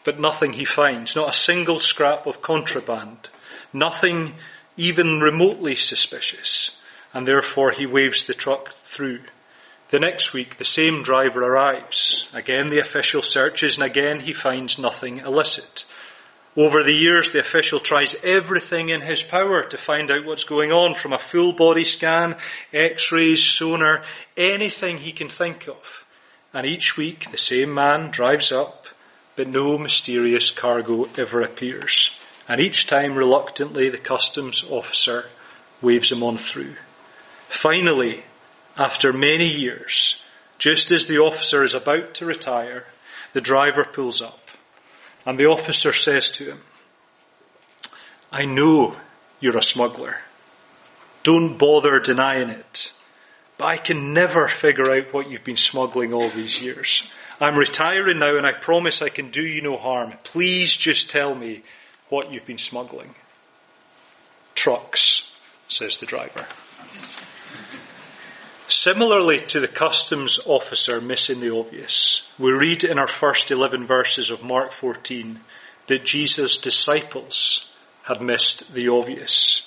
but 0.04 0.20
nothing 0.20 0.52
he 0.52 0.64
finds. 0.64 1.14
Not 1.14 1.37
a 1.37 1.40
single 1.40 1.78
scrap 1.78 2.26
of 2.26 2.42
contraband. 2.42 3.28
Nothing 3.72 4.34
even 4.76 5.20
remotely 5.20 5.76
suspicious. 5.76 6.70
And 7.12 7.26
therefore 7.26 7.72
he 7.72 7.87
waves 7.87 8.25
the 8.25 8.34
truck 8.34 8.68
through. 8.94 9.20
The 9.90 10.00
next 10.00 10.32
week, 10.32 10.56
the 10.56 10.64
same 10.64 11.02
driver 11.02 11.42
arrives. 11.42 12.26
Again, 12.32 12.70
the 12.70 12.80
official 12.80 13.20
searches, 13.20 13.76
and 13.76 13.84
again, 13.84 14.20
he 14.20 14.32
finds 14.32 14.78
nothing 14.78 15.18
illicit. 15.18 15.84
Over 16.54 16.82
the 16.85 16.92
years, 16.92 17.30
the 17.32 17.40
official 17.40 17.80
tries 17.80 18.14
everything 18.23 18.90
in 18.90 19.00
his 19.00 19.23
power 19.23 19.64
to 19.64 19.78
find 19.78 20.11
out 20.11 20.26
what's 20.26 20.44
going 20.44 20.71
on, 20.71 20.94
from 20.94 21.14
a 21.14 21.23
full 21.30 21.54
body 21.54 21.85
scan, 21.85 22.37
x-rays, 22.75 23.42
sonar, 23.42 24.02
anything 24.37 24.99
he 24.99 25.12
can 25.12 25.30
think 25.30 25.66
of. 25.66 25.80
And 26.52 26.66
each 26.66 26.97
week, 26.99 27.26
the 27.30 27.38
same 27.38 27.73
man 27.73 28.11
drives 28.11 28.52
up, 28.52 28.85
but 29.35 29.49
no 29.49 29.78
mysterious 29.78 30.50
cargo 30.50 31.06
ever 31.16 31.40
appears. 31.40 32.11
And 32.47 32.61
each 32.61 32.87
time, 32.87 33.14
reluctantly, 33.14 33.88
the 33.88 33.97
customs 33.97 34.62
officer 34.68 35.25
waves 35.80 36.12
him 36.12 36.23
on 36.23 36.37
through. 36.37 36.76
Finally, 37.62 38.25
after 38.76 39.11
many 39.14 39.49
years, 39.49 40.16
just 40.59 40.92
as 40.92 41.06
the 41.06 41.18
officer 41.18 41.64
is 41.64 41.73
about 41.73 42.12
to 42.14 42.26
retire, 42.26 42.85
the 43.32 43.40
driver 43.40 43.87
pulls 43.94 44.21
up. 44.21 44.38
And 45.25 45.38
the 45.38 45.47
officer 45.47 45.93
says 45.93 46.31
to 46.33 46.50
him, 46.50 46.61
I 48.31 48.45
know 48.45 48.97
you're 49.41 49.57
a 49.57 49.62
smuggler. 49.62 50.17
Don't 51.23 51.59
bother 51.59 52.00
denying 52.00 52.49
it. 52.49 52.88
But 53.59 53.67
I 53.67 53.79
can 53.79 54.12
never 54.12 54.49
figure 54.49 54.91
out 54.91 55.12
what 55.12 55.31
you've 55.31 55.45
been 55.45 55.57
smuggling 55.57 56.12
all 56.12 56.31
these 56.35 56.59
years. 56.59 57.02
I'm 57.38 57.57
retiring 57.57 58.19
now 58.19 58.37
and 58.37 58.47
I 58.47 58.52
promise 58.52 59.02
I 59.02 59.09
can 59.09 59.31
do 59.31 59.43
you 59.43 59.62
no 59.62 59.76
harm. 59.76 60.14
Please 60.25 60.76
just 60.76 61.11
tell 61.11 61.35
me 61.35 61.62
what 62.09 62.33
you've 62.33 62.47
been 62.47 62.59
smuggling. 62.59 63.14
Trucks, 64.55 65.23
says 65.69 65.99
the 65.99 66.07
driver. 66.07 66.47
Similarly 68.73 69.41
to 69.49 69.61
the 69.61 69.69
customs 69.69 70.41
officer 70.47 70.99
missing 70.99 71.41
the 71.41 71.55
obvious, 71.55 72.23
we 72.38 72.52
read 72.52 72.85
in 72.85 72.99
our 72.99 73.09
first 73.21 73.50
11 73.50 73.87
verses 73.87 74.31
of 74.31 74.43
Mark 74.43 74.73
14 74.81 75.38
that 75.88 76.07
Jesus' 76.07 76.57
disciples 76.57 77.69
had 78.02 78.23
missed 78.23 78.64
the 78.73 78.88
obvious. 78.88 79.61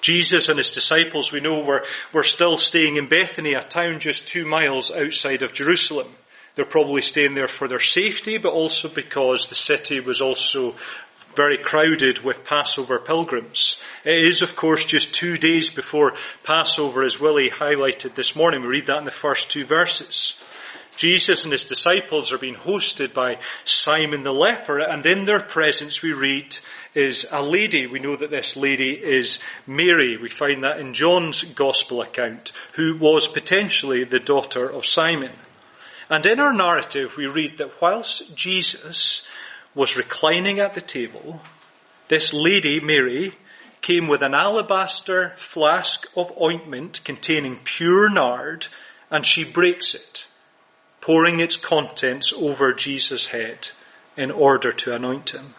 Jesus 0.00 0.48
and 0.48 0.56
his 0.56 0.70
disciples, 0.70 1.30
we 1.30 1.40
know, 1.40 1.62
were, 1.62 1.84
were 2.14 2.22
still 2.22 2.56
staying 2.56 2.96
in 2.96 3.06
Bethany, 3.06 3.52
a 3.52 3.68
town 3.68 4.00
just 4.00 4.26
two 4.26 4.46
miles 4.46 4.90
outside 4.90 5.42
of 5.42 5.52
Jerusalem. 5.52 6.08
They're 6.54 6.64
probably 6.64 7.02
staying 7.02 7.34
there 7.34 7.48
for 7.48 7.68
their 7.68 7.80
safety, 7.80 8.38
but 8.38 8.52
also 8.52 8.88
because 8.88 9.46
the 9.46 9.54
city 9.54 10.00
was 10.00 10.22
also 10.22 10.74
very 11.36 11.58
crowded 11.58 12.20
with 12.24 12.44
Passover 12.44 12.98
pilgrims. 12.98 13.76
It 14.04 14.26
is, 14.26 14.42
of 14.42 14.56
course, 14.56 14.84
just 14.84 15.14
two 15.14 15.36
days 15.36 15.70
before 15.70 16.12
Passover, 16.44 17.04
as 17.04 17.18
Willie 17.18 17.50
highlighted 17.50 18.14
this 18.14 18.36
morning. 18.36 18.62
We 18.62 18.68
read 18.68 18.86
that 18.86 18.98
in 18.98 19.04
the 19.04 19.10
first 19.10 19.50
two 19.50 19.66
verses. 19.66 20.34
Jesus 20.96 21.44
and 21.44 21.52
his 21.52 21.64
disciples 21.64 22.32
are 22.32 22.38
being 22.38 22.54
hosted 22.54 23.14
by 23.14 23.36
Simon 23.64 24.22
the 24.22 24.32
leper, 24.32 24.78
and 24.78 25.04
in 25.06 25.24
their 25.24 25.40
presence 25.40 26.02
we 26.02 26.12
read 26.12 26.54
is 26.94 27.24
a 27.30 27.42
lady. 27.42 27.86
We 27.86 27.98
know 27.98 28.16
that 28.16 28.30
this 28.30 28.56
lady 28.56 28.90
is 28.92 29.38
Mary. 29.66 30.18
We 30.20 30.28
find 30.28 30.62
that 30.64 30.80
in 30.80 30.92
John's 30.92 31.42
gospel 31.42 32.02
account, 32.02 32.52
who 32.76 32.98
was 33.00 33.26
potentially 33.26 34.04
the 34.04 34.20
daughter 34.20 34.68
of 34.68 34.84
Simon. 34.84 35.32
And 36.10 36.26
in 36.26 36.38
our 36.40 36.52
narrative 36.52 37.12
we 37.16 37.26
read 37.26 37.56
that 37.56 37.80
whilst 37.80 38.36
Jesus 38.36 39.22
was 39.74 39.96
reclining 39.96 40.60
at 40.60 40.74
the 40.74 40.80
table, 40.80 41.40
this 42.08 42.32
lady, 42.32 42.80
Mary, 42.80 43.34
came 43.80 44.06
with 44.06 44.22
an 44.22 44.34
alabaster 44.34 45.34
flask 45.52 46.06
of 46.14 46.30
ointment 46.40 47.00
containing 47.04 47.58
pure 47.64 48.08
nard, 48.08 48.66
and 49.10 49.26
she 49.26 49.44
breaks 49.44 49.94
it, 49.94 50.24
pouring 51.00 51.40
its 51.40 51.56
contents 51.56 52.32
over 52.36 52.72
Jesus' 52.72 53.28
head 53.28 53.68
in 54.16 54.30
order 54.30 54.72
to 54.72 54.94
anoint 54.94 55.30
him. 55.30 55.54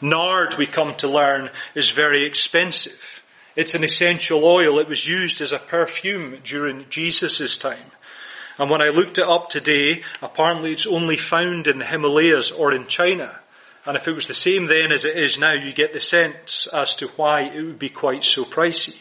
Nard, 0.00 0.56
we 0.58 0.66
come 0.66 0.94
to 0.98 1.08
learn, 1.08 1.48
is 1.74 1.90
very 1.90 2.26
expensive. 2.26 2.92
It's 3.56 3.74
an 3.74 3.84
essential 3.84 4.44
oil. 4.44 4.80
It 4.80 4.88
was 4.88 5.06
used 5.06 5.40
as 5.40 5.52
a 5.52 5.58
perfume 5.58 6.40
during 6.44 6.86
Jesus' 6.90 7.56
time. 7.56 7.92
And 8.58 8.70
when 8.70 8.82
I 8.82 8.88
looked 8.88 9.18
it 9.18 9.28
up 9.28 9.48
today, 9.48 10.02
apparently 10.20 10.72
it's 10.72 10.86
only 10.86 11.16
found 11.16 11.66
in 11.66 11.78
the 11.78 11.86
Himalayas 11.86 12.50
or 12.50 12.72
in 12.72 12.86
China. 12.88 13.40
And 13.86 13.96
if 13.96 14.08
it 14.08 14.12
was 14.12 14.26
the 14.26 14.34
same 14.34 14.66
then 14.66 14.92
as 14.92 15.04
it 15.04 15.16
is 15.16 15.36
now, 15.38 15.52
you 15.52 15.74
get 15.74 15.92
the 15.92 16.00
sense 16.00 16.66
as 16.72 16.94
to 16.96 17.08
why 17.16 17.42
it 17.42 17.62
would 17.62 17.78
be 17.78 17.90
quite 17.90 18.24
so 18.24 18.44
pricey. 18.44 18.96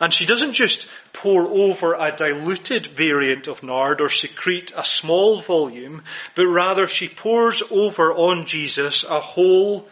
And 0.00 0.14
she 0.14 0.26
doesn't 0.26 0.52
just 0.52 0.86
pour 1.12 1.48
over 1.48 1.94
a 1.94 2.14
diluted 2.16 2.90
variant 2.96 3.48
of 3.48 3.64
nard 3.64 4.00
or 4.00 4.08
secrete 4.08 4.72
a 4.76 4.84
small 4.84 5.42
volume, 5.42 6.04
but 6.36 6.46
rather 6.46 6.86
she 6.86 7.08
pours 7.08 7.62
over 7.70 8.12
on 8.12 8.46
Jesus 8.46 9.04
a 9.08 9.20
whole 9.20 9.88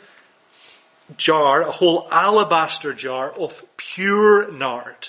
jar, 1.16 1.62
a 1.62 1.72
whole 1.72 2.06
alabaster 2.12 2.94
jar 2.94 3.32
of 3.32 3.50
pure 3.76 4.52
nard. 4.52 5.08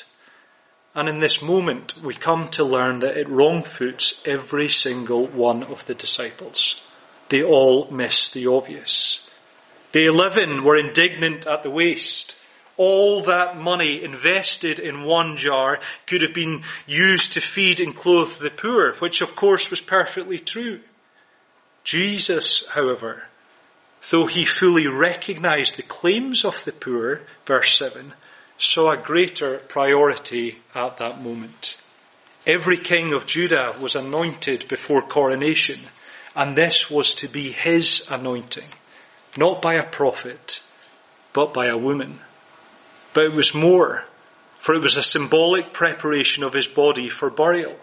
And 0.96 1.08
in 1.08 1.20
this 1.20 1.44
moment, 1.44 1.94
we 2.04 2.16
come 2.16 2.48
to 2.54 2.64
learn 2.64 3.02
that 3.02 3.18
it 3.18 3.30
wrongfoots 3.30 4.16
every 4.26 4.70
single 4.70 5.28
one 5.28 5.62
of 5.62 5.86
the 5.86 5.94
disciples 5.94 6.82
they 7.30 7.44
all 7.44 7.90
miss 7.92 8.30
the 8.34 8.48
obvious. 8.48 9.20
The 9.92 10.06
eleven 10.06 10.64
were 10.64 10.78
indignant 10.78 11.48
at 11.48 11.64
the 11.64 11.70
waste. 11.70 12.36
All 12.78 13.24
that 13.24 13.58
money 13.58 14.04
invested 14.04 14.80
in 14.80 15.04
one 15.04 15.38
jar 15.38 15.80
could 16.06 16.22
have 16.22 16.34
been 16.34 16.64
used 16.86 17.34
to 17.34 17.42
feed 17.42 17.80
and 17.80 17.96
clothe 17.96 18.38
the 18.40 18.52
poor, 18.52 18.96
which 19.00 19.22
of 19.22 19.36
course 19.36 19.70
was 19.72 19.82
perfectly 19.82 20.38
true. 20.38 20.82
Jesus, 21.84 22.64
however, 22.70 23.24
though 24.12 24.28
he 24.28 24.46
fully 24.46 24.88
recognized 24.88 25.78
the 25.78 25.84
claims 25.84 26.46
of 26.46 26.54
the 26.66 26.72
poor, 26.72 27.22
verse 27.48 27.78
7, 27.78 28.14
saw 28.60 28.92
a 28.92 29.02
greater 29.02 29.60
priority 29.70 30.60
at 30.76 30.98
that 30.98 31.22
moment. 31.22 31.78
Every 32.46 32.78
king 32.78 33.14
of 33.14 33.26
Judah 33.26 33.78
was 33.82 33.96
anointed 33.96 34.68
before 34.70 35.02
coronation, 35.02 35.88
and 36.38 36.56
this 36.56 36.86
was 36.90 37.16
to 37.16 37.28
be 37.28 37.52
his 37.52 38.04
anointing, 38.10 38.70
not 39.36 39.60
by 39.60 39.74
a 39.74 39.90
prophet, 39.90 40.60
but 41.34 41.52
by 41.52 41.66
a 41.66 41.78
woman. 41.78 42.20
But 43.16 43.26
it 43.26 43.34
was 43.34 43.56
more, 43.56 44.04
for 44.62 44.76
it 44.76 44.84
was 44.84 44.96
a 44.96 45.02
symbolic 45.02 45.74
preparation 45.74 46.44
of 46.44 46.54
his 46.54 46.68
body 46.68 47.10
for 47.10 47.32
burial. 47.32 47.76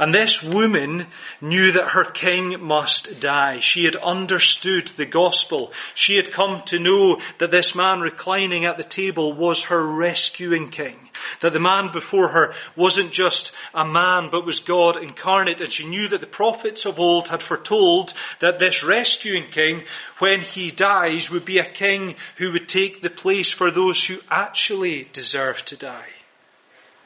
And 0.00 0.14
this 0.14 0.42
woman 0.42 1.08
knew 1.42 1.72
that 1.72 1.90
her 1.90 2.10
king 2.10 2.58
must 2.58 3.20
die. 3.20 3.60
She 3.60 3.84
had 3.84 3.96
understood 3.96 4.90
the 4.96 5.04
gospel. 5.04 5.72
She 5.94 6.16
had 6.16 6.32
come 6.32 6.62
to 6.68 6.78
know 6.78 7.20
that 7.38 7.50
this 7.50 7.74
man 7.74 8.00
reclining 8.00 8.64
at 8.64 8.78
the 8.78 8.82
table 8.82 9.34
was 9.34 9.64
her 9.64 9.86
rescuing 9.86 10.70
king. 10.70 10.96
That 11.42 11.52
the 11.52 11.60
man 11.60 11.90
before 11.92 12.28
her 12.28 12.54
wasn't 12.78 13.12
just 13.12 13.52
a 13.74 13.84
man, 13.84 14.30
but 14.32 14.46
was 14.46 14.60
God 14.60 14.96
incarnate. 14.96 15.60
And 15.60 15.70
she 15.70 15.86
knew 15.86 16.08
that 16.08 16.22
the 16.22 16.26
prophets 16.26 16.86
of 16.86 16.98
old 16.98 17.28
had 17.28 17.42
foretold 17.42 18.14
that 18.40 18.58
this 18.58 18.82
rescuing 18.82 19.50
king, 19.50 19.82
when 20.18 20.40
he 20.40 20.70
dies, 20.70 21.28
would 21.28 21.44
be 21.44 21.58
a 21.58 21.74
king 21.74 22.14
who 22.38 22.52
would 22.52 22.70
take 22.70 23.02
the 23.02 23.10
place 23.10 23.52
for 23.52 23.70
those 23.70 24.02
who 24.02 24.16
actually 24.30 25.10
deserve 25.12 25.56
to 25.66 25.76
die. 25.76 26.08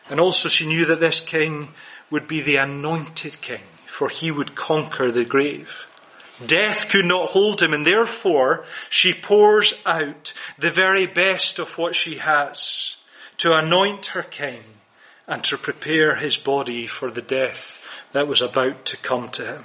And 0.08 0.20
also 0.20 0.48
she 0.48 0.66
knew 0.66 0.86
that 0.86 1.00
this 1.00 1.20
king 1.20 1.70
would 2.10 2.28
be 2.28 2.42
the 2.42 2.56
anointed 2.56 3.40
king, 3.40 3.62
for 3.98 4.08
he 4.08 4.30
would 4.30 4.56
conquer 4.56 5.10
the 5.10 5.24
grave. 5.24 5.68
Death 6.44 6.88
could 6.90 7.04
not 7.04 7.30
hold 7.30 7.62
him, 7.62 7.72
and 7.72 7.86
therefore 7.86 8.64
she 8.90 9.14
pours 9.14 9.72
out 9.86 10.32
the 10.58 10.72
very 10.72 11.06
best 11.06 11.58
of 11.58 11.68
what 11.76 11.94
she 11.94 12.18
has 12.18 12.94
to 13.38 13.54
anoint 13.54 14.06
her 14.06 14.22
king 14.22 14.62
and 15.26 15.42
to 15.44 15.56
prepare 15.56 16.16
his 16.16 16.36
body 16.36 16.86
for 16.86 17.10
the 17.10 17.22
death 17.22 17.76
that 18.12 18.28
was 18.28 18.40
about 18.40 18.84
to 18.86 18.96
come 18.96 19.28
to 19.30 19.44
him. 19.44 19.64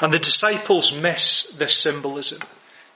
And 0.00 0.12
the 0.12 0.18
disciples 0.18 0.92
miss 0.92 1.52
this 1.58 1.78
symbolism. 1.80 2.40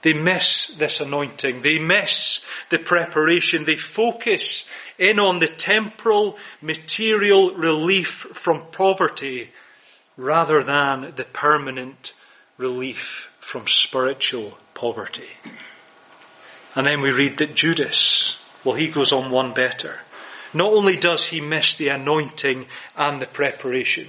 They 0.02 0.12
miss 0.12 0.70
this 0.78 1.00
anointing. 1.00 1.62
They 1.62 1.78
miss 1.78 2.40
the 2.70 2.78
preparation. 2.78 3.64
They 3.64 3.76
focus 3.76 4.64
in 4.98 5.18
on 5.18 5.38
the 5.38 5.48
temporal, 5.56 6.36
material 6.60 7.54
relief 7.54 8.26
from 8.42 8.66
poverty 8.72 9.50
rather 10.16 10.62
than 10.64 11.14
the 11.16 11.26
permanent 11.32 12.12
relief 12.58 12.98
from 13.40 13.66
spiritual 13.66 14.58
poverty. 14.74 15.28
And 16.74 16.86
then 16.86 17.00
we 17.00 17.10
read 17.10 17.38
that 17.38 17.54
Judas, 17.54 18.36
well, 18.64 18.74
he 18.74 18.90
goes 18.90 19.12
on 19.12 19.30
one 19.30 19.54
better. 19.54 20.00
Not 20.54 20.72
only 20.72 20.96
does 20.96 21.28
he 21.28 21.40
miss 21.40 21.76
the 21.76 21.88
anointing 21.88 22.66
and 22.96 23.20
the 23.20 23.26
preparation, 23.26 24.08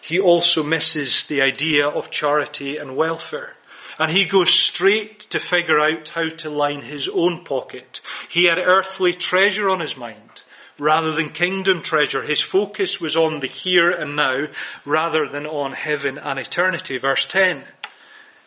he 0.00 0.18
also 0.18 0.62
misses 0.62 1.24
the 1.28 1.40
idea 1.40 1.86
of 1.88 2.10
charity 2.10 2.76
and 2.76 2.96
welfare. 2.96 3.54
And 3.98 4.10
he 4.10 4.24
goes 4.24 4.50
straight 4.50 5.20
to 5.30 5.40
figure 5.40 5.78
out 5.78 6.08
how 6.08 6.28
to 6.28 6.50
line 6.50 6.82
his 6.82 7.08
own 7.08 7.44
pocket. 7.44 8.00
He 8.30 8.44
had 8.44 8.58
earthly 8.58 9.12
treasure 9.12 9.68
on 9.68 9.80
his 9.80 9.96
mind 9.96 10.42
rather 10.78 11.14
than 11.14 11.30
kingdom 11.30 11.82
treasure. 11.82 12.22
His 12.22 12.42
focus 12.42 13.00
was 13.00 13.16
on 13.16 13.40
the 13.40 13.46
here 13.46 13.90
and 13.90 14.16
now 14.16 14.46
rather 14.84 15.28
than 15.28 15.46
on 15.46 15.72
heaven 15.72 16.18
and 16.18 16.38
eternity. 16.38 16.98
Verse 16.98 17.26
10. 17.30 17.64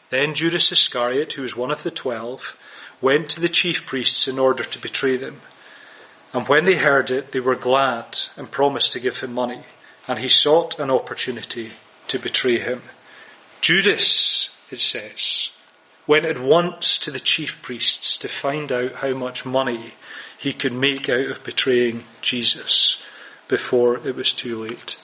Then 0.09 0.35
Judas 0.35 0.71
Iscariot, 0.71 1.33
who 1.33 1.41
was 1.41 1.55
one 1.55 1.71
of 1.71 1.83
the 1.83 1.91
twelve, 1.91 2.41
went 3.01 3.29
to 3.29 3.41
the 3.41 3.49
chief 3.49 3.85
priests 3.85 4.27
in 4.27 4.39
order 4.39 4.63
to 4.63 4.81
betray 4.81 5.17
them. 5.17 5.41
And 6.33 6.47
when 6.47 6.65
they 6.65 6.75
heard 6.75 7.11
it, 7.11 7.31
they 7.31 7.39
were 7.39 7.55
glad 7.55 8.17
and 8.35 8.51
promised 8.51 8.91
to 8.93 8.99
give 8.99 9.17
him 9.17 9.33
money. 9.33 9.65
And 10.07 10.19
he 10.19 10.29
sought 10.29 10.79
an 10.79 10.89
opportunity 10.89 11.73
to 12.07 12.19
betray 12.19 12.59
him. 12.59 12.83
Judas 13.61 14.49
it 14.71 14.79
says, 14.79 15.49
went 16.07 16.25
at 16.25 16.39
once 16.39 16.97
to 16.99 17.11
the 17.11 17.19
chief 17.19 17.51
priests 17.61 18.17
to 18.17 18.29
find 18.41 18.71
out 18.71 18.95
how 18.95 19.13
much 19.13 19.45
money 19.45 19.93
he 20.39 20.53
could 20.53 20.73
make 20.73 21.09
out 21.09 21.31
of 21.31 21.43
betraying 21.43 22.03
Jesus 22.21 22.97
before 23.49 23.97
it 24.07 24.15
was 24.15 24.31
too 24.31 24.63
late. 24.63 24.95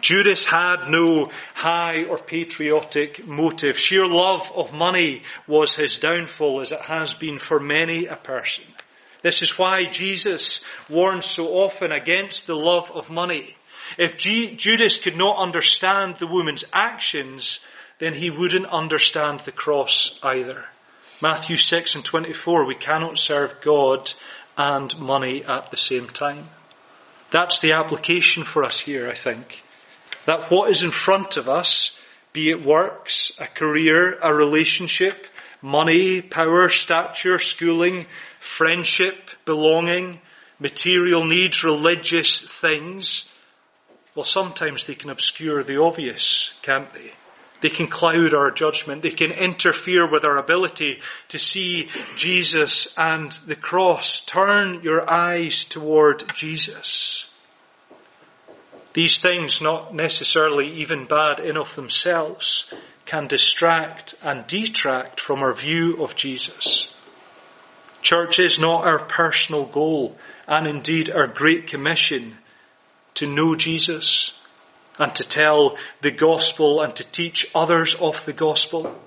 Judas 0.00 0.44
had 0.44 0.88
no 0.88 1.30
high 1.54 2.04
or 2.04 2.18
patriotic 2.18 3.24
motive. 3.26 3.78
Sheer 3.78 4.06
love 4.06 4.42
of 4.54 4.72
money 4.72 5.22
was 5.46 5.76
his 5.76 5.98
downfall 5.98 6.60
as 6.60 6.72
it 6.72 6.80
has 6.82 7.14
been 7.14 7.38
for 7.38 7.60
many 7.60 8.06
a 8.06 8.16
person. 8.16 8.64
This 9.22 9.40
is 9.42 9.56
why 9.56 9.84
Jesus 9.90 10.60
warns 10.90 11.26
so 11.26 11.46
often 11.46 11.92
against 11.92 12.46
the 12.48 12.56
love 12.56 12.90
of 12.92 13.08
money. 13.08 13.54
If 13.96 14.18
G- 14.18 14.56
Judas 14.56 14.98
could 14.98 15.16
not 15.16 15.40
understand 15.40 16.16
the 16.18 16.26
woman's 16.26 16.64
actions, 16.72 17.60
then 18.02 18.14
he 18.14 18.30
wouldn't 18.30 18.66
understand 18.66 19.40
the 19.44 19.52
cross 19.52 20.18
either. 20.24 20.64
Matthew 21.22 21.56
6 21.56 21.94
and 21.94 22.04
24, 22.04 22.66
we 22.66 22.74
cannot 22.74 23.16
serve 23.16 23.52
God 23.64 24.12
and 24.56 24.98
money 24.98 25.44
at 25.44 25.70
the 25.70 25.76
same 25.76 26.08
time. 26.08 26.48
That's 27.30 27.60
the 27.60 27.74
application 27.74 28.42
for 28.42 28.64
us 28.64 28.80
here, 28.80 29.08
I 29.08 29.16
think. 29.16 29.62
That 30.26 30.50
what 30.50 30.72
is 30.72 30.82
in 30.82 30.90
front 30.90 31.36
of 31.36 31.48
us, 31.48 31.92
be 32.32 32.50
it 32.50 32.66
works, 32.66 33.30
a 33.38 33.46
career, 33.46 34.18
a 34.20 34.34
relationship, 34.34 35.28
money, 35.62 36.22
power, 36.22 36.70
stature, 36.70 37.38
schooling, 37.38 38.06
friendship, 38.58 39.14
belonging, 39.46 40.18
material 40.58 41.24
needs, 41.24 41.62
religious 41.62 42.44
things, 42.60 43.26
well, 44.16 44.24
sometimes 44.24 44.88
they 44.88 44.96
can 44.96 45.08
obscure 45.08 45.62
the 45.62 45.76
obvious, 45.76 46.50
can't 46.62 46.92
they? 46.92 47.12
They 47.62 47.70
can 47.70 47.86
cloud 47.86 48.34
our 48.34 48.50
judgment. 48.50 49.02
They 49.02 49.10
can 49.10 49.30
interfere 49.30 50.10
with 50.10 50.24
our 50.24 50.36
ability 50.36 50.98
to 51.28 51.38
see 51.38 51.88
Jesus 52.16 52.88
and 52.96 53.32
the 53.46 53.56
cross. 53.56 54.22
Turn 54.26 54.80
your 54.82 55.08
eyes 55.08 55.64
toward 55.68 56.24
Jesus. 56.34 57.24
These 58.94 59.20
things, 59.20 59.60
not 59.62 59.94
necessarily 59.94 60.80
even 60.80 61.06
bad 61.06 61.38
in 61.38 61.56
of 61.56 61.74
themselves, 61.76 62.64
can 63.06 63.28
distract 63.28 64.14
and 64.22 64.46
detract 64.46 65.20
from 65.20 65.38
our 65.38 65.54
view 65.54 66.02
of 66.02 66.14
Jesus. 66.14 66.88
Church 68.02 68.38
is 68.38 68.58
not 68.58 68.84
our 68.84 69.06
personal 69.06 69.66
goal 69.66 70.16
and 70.46 70.66
indeed 70.66 71.10
our 71.10 71.28
great 71.28 71.68
commission 71.68 72.36
to 73.14 73.26
know 73.26 73.54
Jesus 73.54 74.32
and 74.98 75.14
to 75.14 75.28
tell 75.28 75.76
the 76.02 76.10
gospel 76.10 76.82
and 76.82 76.94
to 76.96 77.10
teach 77.10 77.46
others 77.54 77.94
of 77.98 78.14
the 78.26 78.32
gospel. 78.32 78.98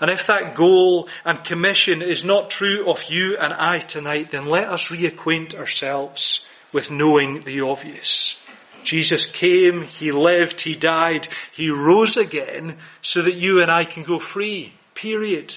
And 0.00 0.10
if 0.10 0.26
that 0.28 0.56
goal 0.56 1.08
and 1.24 1.44
commission 1.44 2.00
is 2.00 2.24
not 2.24 2.50
true 2.50 2.90
of 2.90 2.98
you 3.08 3.36
and 3.38 3.52
I 3.52 3.80
tonight, 3.80 4.28
then 4.32 4.46
let 4.46 4.64
us 4.64 4.88
reacquaint 4.90 5.54
ourselves 5.54 6.40
with 6.72 6.90
knowing 6.90 7.42
the 7.44 7.60
obvious. 7.60 8.36
Jesus 8.82 9.26
came, 9.26 9.82
He 9.82 10.10
lived, 10.10 10.62
He 10.62 10.74
died, 10.74 11.28
He 11.54 11.68
rose 11.68 12.16
again 12.16 12.78
so 13.02 13.22
that 13.22 13.34
you 13.34 13.60
and 13.60 13.70
I 13.70 13.84
can 13.84 14.04
go 14.04 14.20
free. 14.20 14.72
Period. 14.94 15.54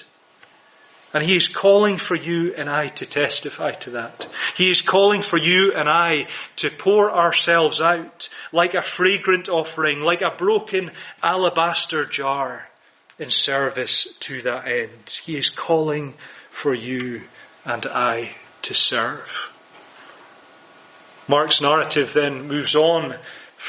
And 1.13 1.23
He 1.23 1.35
is 1.35 1.47
calling 1.47 1.99
for 1.99 2.15
you 2.15 2.55
and 2.55 2.69
I 2.69 2.87
to 2.87 3.05
testify 3.05 3.73
to 3.81 3.91
that. 3.91 4.25
He 4.57 4.71
is 4.71 4.81
calling 4.81 5.21
for 5.21 5.37
you 5.37 5.73
and 5.75 5.87
I 5.87 6.27
to 6.57 6.71
pour 6.71 7.11
ourselves 7.11 7.79
out 7.79 8.27
like 8.51 8.73
a 8.73 8.83
fragrant 8.97 9.47
offering, 9.47 9.99
like 9.99 10.21
a 10.21 10.35
broken 10.37 10.91
alabaster 11.21 12.05
jar 12.05 12.63
in 13.19 13.29
service 13.29 14.07
to 14.21 14.41
that 14.41 14.67
end. 14.67 15.19
He 15.23 15.37
is 15.37 15.49
calling 15.49 16.15
for 16.51 16.73
you 16.73 17.21
and 17.63 17.85
I 17.85 18.35
to 18.63 18.73
serve. 18.73 19.27
Mark's 21.27 21.61
narrative 21.61 22.09
then 22.13 22.47
moves 22.47 22.75
on 22.75 23.15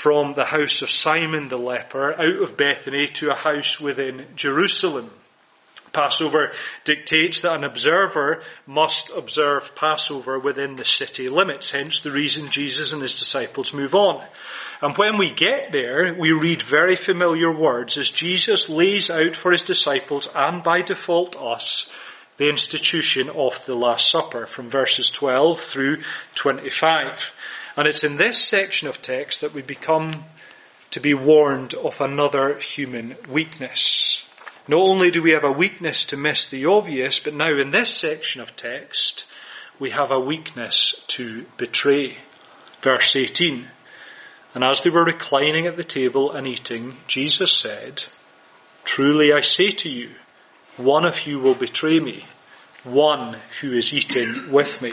from 0.02 0.34
the 0.34 0.44
house 0.44 0.82
of 0.82 0.90
Simon 0.90 1.48
the 1.48 1.56
leper 1.56 2.14
out 2.14 2.42
of 2.42 2.56
Bethany 2.56 3.06
to 3.14 3.30
a 3.30 3.36
house 3.36 3.78
within 3.80 4.26
Jerusalem. 4.34 5.10
Passover 5.94 6.52
dictates 6.84 7.42
that 7.42 7.54
an 7.54 7.64
observer 7.64 8.42
must 8.66 9.10
observe 9.16 9.62
Passover 9.76 10.38
within 10.38 10.76
the 10.76 10.84
city 10.84 11.28
limits, 11.28 11.70
hence 11.70 12.00
the 12.00 12.10
reason 12.10 12.50
Jesus 12.50 12.92
and 12.92 13.00
his 13.00 13.14
disciples 13.14 13.72
move 13.72 13.94
on. 13.94 14.26
And 14.82 14.96
when 14.96 15.18
we 15.18 15.32
get 15.32 15.72
there, 15.72 16.14
we 16.18 16.32
read 16.32 16.62
very 16.68 16.96
familiar 16.96 17.56
words 17.56 17.96
as 17.96 18.08
Jesus 18.10 18.68
lays 18.68 19.08
out 19.08 19.36
for 19.36 19.52
his 19.52 19.62
disciples 19.62 20.28
and 20.34 20.62
by 20.62 20.82
default 20.82 21.36
us 21.36 21.86
the 22.36 22.48
institution 22.48 23.30
of 23.30 23.52
the 23.66 23.74
Last 23.74 24.10
Supper 24.10 24.46
from 24.46 24.70
verses 24.70 25.08
12 25.10 25.60
through 25.72 25.98
25. 26.34 27.18
And 27.76 27.86
it's 27.86 28.04
in 28.04 28.16
this 28.16 28.48
section 28.48 28.88
of 28.88 29.00
text 29.00 29.40
that 29.40 29.54
we 29.54 29.62
become 29.62 30.24
to 30.90 31.00
be 31.00 31.14
warned 31.14 31.74
of 31.74 31.94
another 32.00 32.58
human 32.58 33.16
weakness. 33.28 34.22
Not 34.66 34.80
only 34.80 35.10
do 35.10 35.22
we 35.22 35.32
have 35.32 35.44
a 35.44 35.52
weakness 35.52 36.04
to 36.06 36.16
miss 36.16 36.46
the 36.46 36.64
obvious, 36.66 37.20
but 37.22 37.34
now 37.34 37.60
in 37.60 37.70
this 37.70 37.98
section 37.98 38.40
of 38.40 38.56
text, 38.56 39.24
we 39.78 39.90
have 39.90 40.10
a 40.10 40.20
weakness 40.20 40.94
to 41.08 41.44
betray. 41.58 42.18
Verse 42.82 43.14
18. 43.14 43.68
And 44.54 44.64
as 44.64 44.82
they 44.82 44.90
were 44.90 45.04
reclining 45.04 45.66
at 45.66 45.76
the 45.76 45.84
table 45.84 46.32
and 46.32 46.46
eating, 46.46 46.96
Jesus 47.08 47.52
said, 47.52 48.04
Truly 48.84 49.32
I 49.32 49.40
say 49.40 49.70
to 49.70 49.88
you, 49.88 50.10
one 50.76 51.04
of 51.04 51.26
you 51.26 51.38
will 51.40 51.54
betray 51.54 52.00
me, 52.00 52.24
one 52.84 53.40
who 53.60 53.72
is 53.72 53.92
eating 53.92 54.50
with 54.50 54.80
me. 54.80 54.92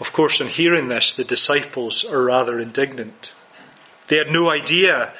Of 0.00 0.12
course, 0.12 0.40
in 0.40 0.48
hearing 0.48 0.88
this, 0.88 1.14
the 1.16 1.24
disciples 1.24 2.04
are 2.04 2.24
rather 2.24 2.58
indignant. 2.58 3.32
They 4.08 4.16
had 4.16 4.28
no 4.28 4.50
idea 4.50 5.14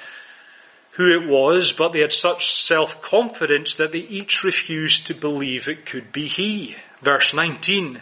who 0.97 1.07
it 1.07 1.29
was, 1.29 1.73
but 1.77 1.93
they 1.93 2.01
had 2.01 2.13
such 2.13 2.63
self-confidence 2.63 3.75
that 3.77 3.93
they 3.93 3.99
each 3.99 4.43
refused 4.45 5.07
to 5.07 5.15
believe 5.15 5.67
it 5.67 5.87
could 5.87 6.13
be 6.13 6.29
he. 6.29 6.77
Verse 7.03 7.33
19. 7.35 8.01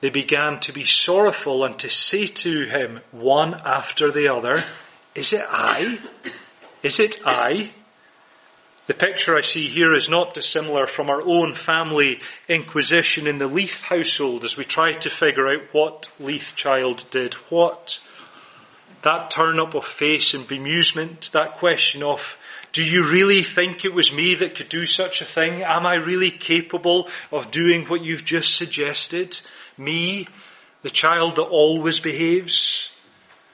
They 0.00 0.10
began 0.10 0.60
to 0.60 0.72
be 0.72 0.84
sorrowful 0.84 1.64
and 1.64 1.78
to 1.78 1.90
say 1.90 2.26
to 2.26 2.64
him, 2.66 3.00
one 3.10 3.54
after 3.54 4.10
the 4.10 4.32
other, 4.32 4.64
Is 5.14 5.32
it 5.32 5.44
I? 5.48 5.98
Is 6.82 6.98
it 6.98 7.20
I? 7.24 7.72
The 8.86 8.94
picture 8.94 9.34
I 9.34 9.40
see 9.40 9.68
here 9.68 9.94
is 9.94 10.10
not 10.10 10.34
dissimilar 10.34 10.86
from 10.86 11.08
our 11.08 11.22
own 11.22 11.54
family 11.54 12.18
inquisition 12.48 13.26
in 13.26 13.38
the 13.38 13.46
Leith 13.46 13.80
household 13.88 14.44
as 14.44 14.58
we 14.58 14.64
try 14.64 14.92
to 14.92 15.08
figure 15.08 15.48
out 15.48 15.62
what 15.72 16.08
Leith 16.18 16.48
child 16.54 17.04
did 17.10 17.34
what. 17.48 17.98
That 19.04 19.30
turn 19.30 19.60
up 19.60 19.74
of 19.74 19.84
face 19.98 20.32
and 20.34 20.48
bemusement, 20.48 21.30
that 21.32 21.58
question 21.58 22.02
of, 22.02 22.20
do 22.72 22.82
you 22.82 23.08
really 23.10 23.44
think 23.44 23.84
it 23.84 23.94
was 23.94 24.10
me 24.10 24.34
that 24.36 24.56
could 24.56 24.70
do 24.70 24.86
such 24.86 25.20
a 25.20 25.26
thing? 25.26 25.62
Am 25.62 25.86
I 25.86 25.96
really 25.96 26.30
capable 26.30 27.08
of 27.30 27.50
doing 27.50 27.84
what 27.86 28.02
you've 28.02 28.24
just 28.24 28.56
suggested? 28.56 29.38
Me, 29.76 30.26
the 30.82 30.90
child 30.90 31.36
that 31.36 31.42
always 31.42 32.00
behaves? 32.00 32.88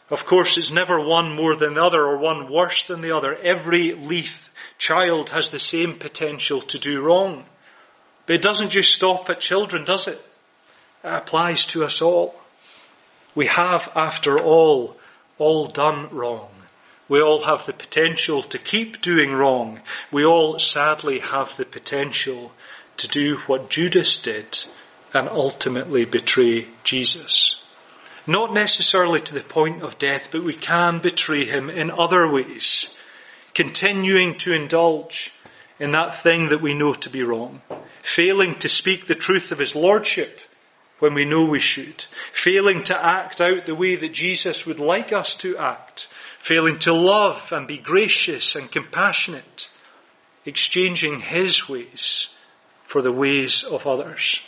Of 0.08 0.24
course, 0.24 0.56
it's 0.56 0.70
never 0.70 1.04
one 1.04 1.34
more 1.34 1.56
than 1.56 1.74
the 1.74 1.82
other 1.82 2.00
or 2.00 2.18
one 2.18 2.52
worse 2.52 2.84
than 2.84 3.00
the 3.00 3.16
other. 3.16 3.34
Every 3.34 3.94
Leith 3.94 4.34
child 4.78 5.30
has 5.30 5.50
the 5.50 5.58
same 5.58 5.98
potential 5.98 6.62
to 6.62 6.78
do 6.78 7.00
wrong. 7.00 7.44
But 8.26 8.36
it 8.36 8.42
doesn't 8.42 8.70
just 8.70 8.92
stop 8.92 9.28
at 9.28 9.40
children, 9.40 9.84
does 9.84 10.06
it? 10.06 10.20
It 11.04 11.08
applies 11.08 11.66
to 11.66 11.84
us 11.84 12.00
all. 12.00 12.34
We 13.34 13.46
have, 13.46 13.82
after 13.94 14.38
all, 14.38 14.96
all 15.40 15.68
done 15.68 16.08
wrong. 16.12 16.50
We 17.08 17.20
all 17.20 17.44
have 17.44 17.66
the 17.66 17.72
potential 17.72 18.42
to 18.44 18.58
keep 18.58 19.02
doing 19.02 19.32
wrong. 19.32 19.80
We 20.12 20.24
all 20.24 20.60
sadly 20.60 21.18
have 21.18 21.48
the 21.58 21.64
potential 21.64 22.52
to 22.98 23.08
do 23.08 23.38
what 23.48 23.70
Judas 23.70 24.16
did 24.18 24.58
and 25.12 25.28
ultimately 25.28 26.04
betray 26.04 26.68
Jesus. 26.84 27.56
Not 28.26 28.54
necessarily 28.54 29.20
to 29.22 29.34
the 29.34 29.40
point 29.40 29.82
of 29.82 29.98
death, 29.98 30.28
but 30.30 30.44
we 30.44 30.56
can 30.56 31.00
betray 31.02 31.46
him 31.46 31.68
in 31.68 31.90
other 31.90 32.30
ways 32.30 32.86
continuing 33.54 34.38
to 34.38 34.54
indulge 34.54 35.30
in 35.78 35.92
that 35.92 36.22
thing 36.22 36.48
that 36.50 36.62
we 36.62 36.74
know 36.74 36.92
to 36.94 37.10
be 37.10 37.22
wrong, 37.22 37.62
failing 38.16 38.58
to 38.58 38.68
speak 38.68 39.06
the 39.06 39.14
truth 39.14 39.50
of 39.50 39.58
His 39.58 39.74
Lordship 39.74 40.38
when 41.00 41.14
we 41.14 41.24
know 41.24 41.44
we 41.44 41.60
should, 41.60 42.04
failing 42.44 42.82
to 42.84 42.94
act 42.94 43.40
out 43.40 43.66
the 43.66 43.74
way 43.74 43.96
that 43.96 44.12
Jesus 44.12 44.64
would 44.64 44.78
like 44.78 45.12
us 45.12 45.34
to 45.36 45.56
act, 45.58 46.06
failing 46.46 46.78
to 46.80 46.92
love 46.92 47.40
and 47.50 47.66
be 47.66 47.78
gracious 47.78 48.54
and 48.54 48.70
compassionate, 48.70 49.68
exchanging 50.46 51.20
His 51.20 51.68
ways 51.68 52.28
for 52.90 53.02
the 53.02 53.12
ways 53.12 53.64
of 53.68 53.86
others. 53.86 54.40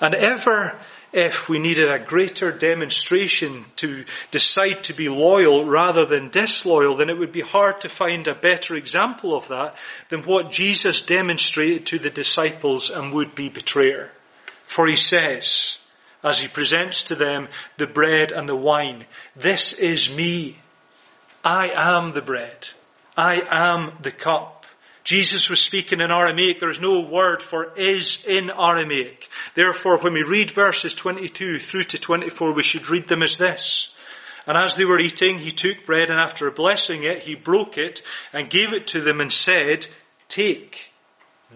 And 0.00 0.14
ever 0.14 0.78
if 1.12 1.48
we 1.48 1.58
needed 1.58 1.90
a 1.90 2.04
greater 2.04 2.56
demonstration 2.56 3.64
to 3.76 4.04
decide 4.30 4.84
to 4.84 4.94
be 4.94 5.08
loyal 5.08 5.64
rather 5.64 6.04
than 6.04 6.30
disloyal, 6.30 6.96
then 6.96 7.08
it 7.08 7.18
would 7.18 7.32
be 7.32 7.40
hard 7.40 7.80
to 7.80 7.88
find 7.88 8.28
a 8.28 8.34
better 8.34 8.74
example 8.74 9.36
of 9.36 9.48
that 9.48 9.74
than 10.10 10.22
what 10.24 10.52
Jesus 10.52 11.02
demonstrated 11.02 11.86
to 11.86 11.98
the 11.98 12.10
disciples 12.10 12.90
and 12.90 13.14
would 13.14 13.34
be 13.34 13.48
betrayer. 13.48 14.10
For 14.74 14.86
he 14.86 14.96
says, 14.96 15.76
as 16.22 16.38
he 16.38 16.48
presents 16.48 17.04
to 17.04 17.14
them 17.14 17.48
the 17.78 17.86
bread 17.86 18.32
and 18.32 18.48
the 18.48 18.56
wine, 18.56 19.06
this 19.36 19.72
is 19.72 20.08
me. 20.10 20.58
I 21.44 21.68
am 21.74 22.12
the 22.12 22.22
bread. 22.22 22.68
I 23.16 23.36
am 23.50 23.98
the 24.02 24.12
cup. 24.12 24.64
Jesus 25.04 25.48
was 25.48 25.60
speaking 25.60 26.00
in 26.00 26.10
Aramaic. 26.10 26.60
There 26.60 26.70
is 26.70 26.80
no 26.80 27.00
word 27.00 27.42
for 27.42 27.78
is 27.78 28.18
in 28.26 28.50
Aramaic. 28.50 29.26
Therefore, 29.56 29.98
when 29.98 30.12
we 30.12 30.22
read 30.22 30.54
verses 30.54 30.92
22 30.92 31.60
through 31.60 31.84
to 31.84 31.98
24, 31.98 32.52
we 32.52 32.62
should 32.62 32.90
read 32.90 33.08
them 33.08 33.22
as 33.22 33.38
this. 33.38 33.88
And 34.46 34.58
as 34.58 34.74
they 34.76 34.84
were 34.84 35.00
eating, 35.00 35.38
he 35.38 35.52
took 35.52 35.86
bread 35.86 36.10
and 36.10 36.18
after 36.18 36.50
blessing 36.50 37.04
it, 37.04 37.22
he 37.22 37.34
broke 37.34 37.78
it 37.78 38.02
and 38.32 38.50
gave 38.50 38.72
it 38.72 38.88
to 38.88 39.00
them 39.00 39.20
and 39.20 39.32
said, 39.32 39.86
Take 40.28 40.76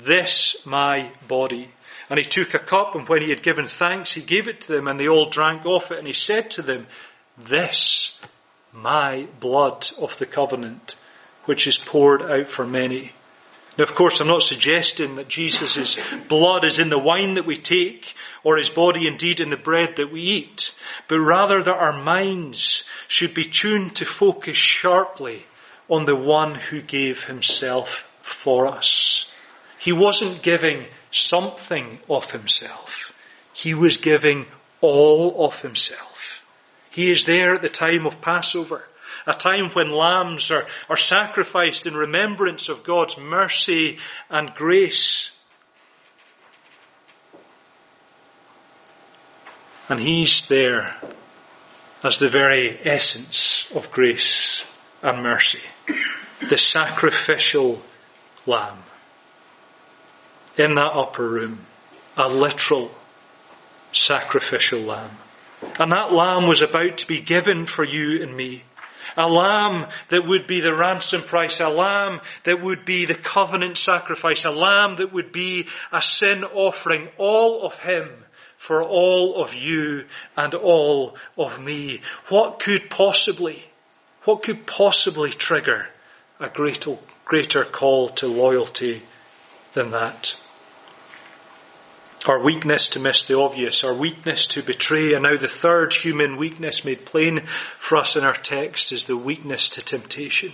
this 0.07 0.57
my 0.64 1.12
body. 1.29 1.70
And 2.12 2.18
he 2.18 2.27
took 2.27 2.53
a 2.53 2.59
cup 2.59 2.94
and 2.94 3.09
when 3.09 3.22
he 3.22 3.31
had 3.31 3.42
given 3.42 3.70
thanks, 3.79 4.12
he 4.12 4.22
gave 4.22 4.46
it 4.46 4.61
to 4.61 4.72
them 4.72 4.87
and 4.87 5.01
they 5.01 5.09
all 5.09 5.31
drank 5.31 5.64
off 5.64 5.90
it 5.90 5.96
and 5.96 6.07
he 6.07 6.12
said 6.12 6.51
to 6.51 6.62
them, 6.62 6.87
This 7.48 8.11
my 8.70 9.27
blood 9.40 9.88
of 9.96 10.11
the 10.18 10.27
covenant, 10.27 10.94
which 11.46 11.66
is 11.66 11.79
poured 11.79 12.20
out 12.20 12.51
for 12.51 12.66
many. 12.66 13.12
Now, 13.79 13.85
of 13.85 13.94
course, 13.94 14.20
I'm 14.20 14.27
not 14.27 14.42
suggesting 14.42 15.16
that 15.16 15.29
Jesus' 15.29 15.96
blood 16.29 16.66
is 16.66 16.79
in 16.79 16.90
the 16.90 16.98
wine 16.98 17.37
that 17.37 17.46
we 17.46 17.57
take, 17.57 18.05
or 18.44 18.59
his 18.59 18.68
body 18.68 19.07
indeed 19.07 19.40
in 19.40 19.48
the 19.48 19.57
bread 19.57 19.94
that 19.96 20.12
we 20.12 20.20
eat, 20.20 20.70
but 21.09 21.18
rather 21.18 21.62
that 21.62 21.70
our 21.70 21.98
minds 21.98 22.85
should 23.09 23.33
be 23.33 23.48
tuned 23.48 23.96
to 23.96 24.05
focus 24.05 24.59
sharply 24.59 25.46
on 25.88 26.05
the 26.05 26.14
one 26.14 26.57
who 26.57 26.83
gave 26.83 27.20
himself 27.27 27.88
for 28.44 28.66
us. 28.66 29.25
He 29.79 29.92
wasn't 29.92 30.42
giving 30.42 30.85
something 31.12 32.01
of 32.09 32.31
himself. 32.31 32.88
He 33.53 33.75
was 33.75 33.98
giving 33.98 34.46
all 34.81 35.46
of 35.46 35.61
himself. 35.61 35.98
He 36.90 37.11
is 37.11 37.25
there 37.25 37.55
at 37.55 37.62
the 37.62 37.68
time 37.68 38.07
of 38.07 38.20
Passover 38.20 38.83
a 39.27 39.35
time 39.35 39.70
when 39.75 39.90
lambs 39.90 40.51
are, 40.51 40.66
are 40.88 40.96
sacrificed 40.96 41.87
in 41.87 41.94
remembrance 41.94 42.68
of 42.68 42.85
God's 42.85 43.16
mercy 43.18 43.98
and 44.29 44.53
grace. 44.55 45.31
And 49.88 50.01
He's 50.01 50.42
there 50.48 50.94
as 52.03 52.18
the 52.18 52.31
very 52.31 52.79
essence 52.85 53.66
of 53.75 53.90
grace 53.92 54.62
and 55.03 55.22
mercy. 55.22 55.61
The 56.48 56.59
sacrificial 56.59 57.83
lamb. 58.46 58.83
In 60.59 60.75
that 60.75 60.93
upper 60.93 61.29
room, 61.29 61.67
a 62.17 62.29
literal 62.29 62.91
sacrificial 63.93 64.81
lamb. 64.81 65.17
And 65.79 65.93
that 65.93 66.12
lamb 66.12 66.49
was 66.49 66.62
about 66.62 66.99
to 66.99 67.07
be 67.07 67.21
given 67.21 67.67
for 67.67 67.85
you 67.85 68.23
and 68.23 68.37
me. 68.37 68.65
A 69.17 69.29
lamb 69.29 69.87
that 70.11 70.27
would 70.27 70.47
be 70.47 70.61
the 70.61 70.75
ransom 70.75 71.23
price, 71.23 71.61
a 71.61 71.69
lamb 71.69 72.21
that 72.45 72.62
would 72.62 72.85
be 72.85 73.07
the 73.07 73.17
covenant 73.17 73.79
sacrifice, 73.79 74.45
a 74.45 74.51
lamb 74.51 74.97
that 74.99 75.12
would 75.12 75.33
be 75.33 75.67
a 75.93 76.03
sin 76.03 76.45
offering, 76.45 77.09
all 77.19 77.67
of 77.67 77.75
him 77.75 78.09
for 78.59 78.83
all 78.83 79.43
of 79.43 79.55
you 79.55 80.05
and 80.37 80.55
all 80.55 81.17
of 81.37 81.61
me. 81.61 82.01
What 82.29 82.61
could 82.61 82.91
possibly, 82.91 83.65
what 84.25 84.43
could 84.43 84.67
possibly 84.67 85.31
trigger 85.31 85.87
a 86.38 86.49
greater, 86.49 86.99
greater 87.25 87.65
call 87.65 88.11
to 88.11 88.27
loyalty 88.27 89.03
than 89.75 89.91
that? 89.91 90.33
Our 92.29 92.43
weakness 92.43 92.89
to 92.89 93.01
miss 93.01 93.23
the 93.25 93.39
obvious, 93.39 93.85
our 93.85 93.95
weakness 93.95 94.47
to 94.47 94.63
betray, 94.63 95.15
and 95.15 95.23
now 95.23 95.37
the 95.41 95.49
third 95.61 95.95
human 95.95 96.37
weakness 96.37 96.85
made 96.85 97.07
plain 97.07 97.41
for 97.89 97.97
us 97.99 98.17
in 98.17 98.25
our 98.25 98.37
text 98.37 98.93
is 98.93 99.05
the 99.05 99.17
weakness 99.17 99.69
to 99.71 99.81
temptation. 99.81 100.53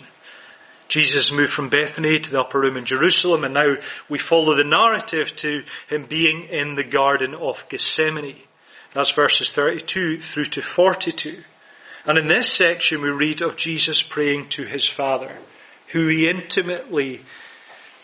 Jesus 0.88 1.30
moved 1.30 1.52
from 1.52 1.68
Bethany 1.68 2.18
to 2.18 2.30
the 2.30 2.40
upper 2.40 2.60
room 2.60 2.76
in 2.76 2.86
Jerusalem, 2.86 3.44
and 3.44 3.52
now 3.52 3.74
we 4.08 4.18
follow 4.18 4.56
the 4.56 4.64
narrative 4.64 5.28
to 5.36 5.62
him 5.88 6.06
being 6.08 6.48
in 6.50 6.74
the 6.74 6.84
Garden 6.84 7.34
of 7.34 7.56
Gethsemane. 7.68 8.40
That's 8.94 9.12
verses 9.12 9.52
32 9.54 10.20
through 10.32 10.46
to 10.46 10.62
42. 10.62 11.42
And 12.06 12.16
in 12.16 12.26
this 12.26 12.50
section 12.50 13.02
we 13.02 13.10
read 13.10 13.42
of 13.42 13.58
Jesus 13.58 14.02
praying 14.02 14.48
to 14.50 14.64
his 14.64 14.88
Father, 14.88 15.36
who 15.92 16.08
he 16.08 16.28
intimately 16.28 17.20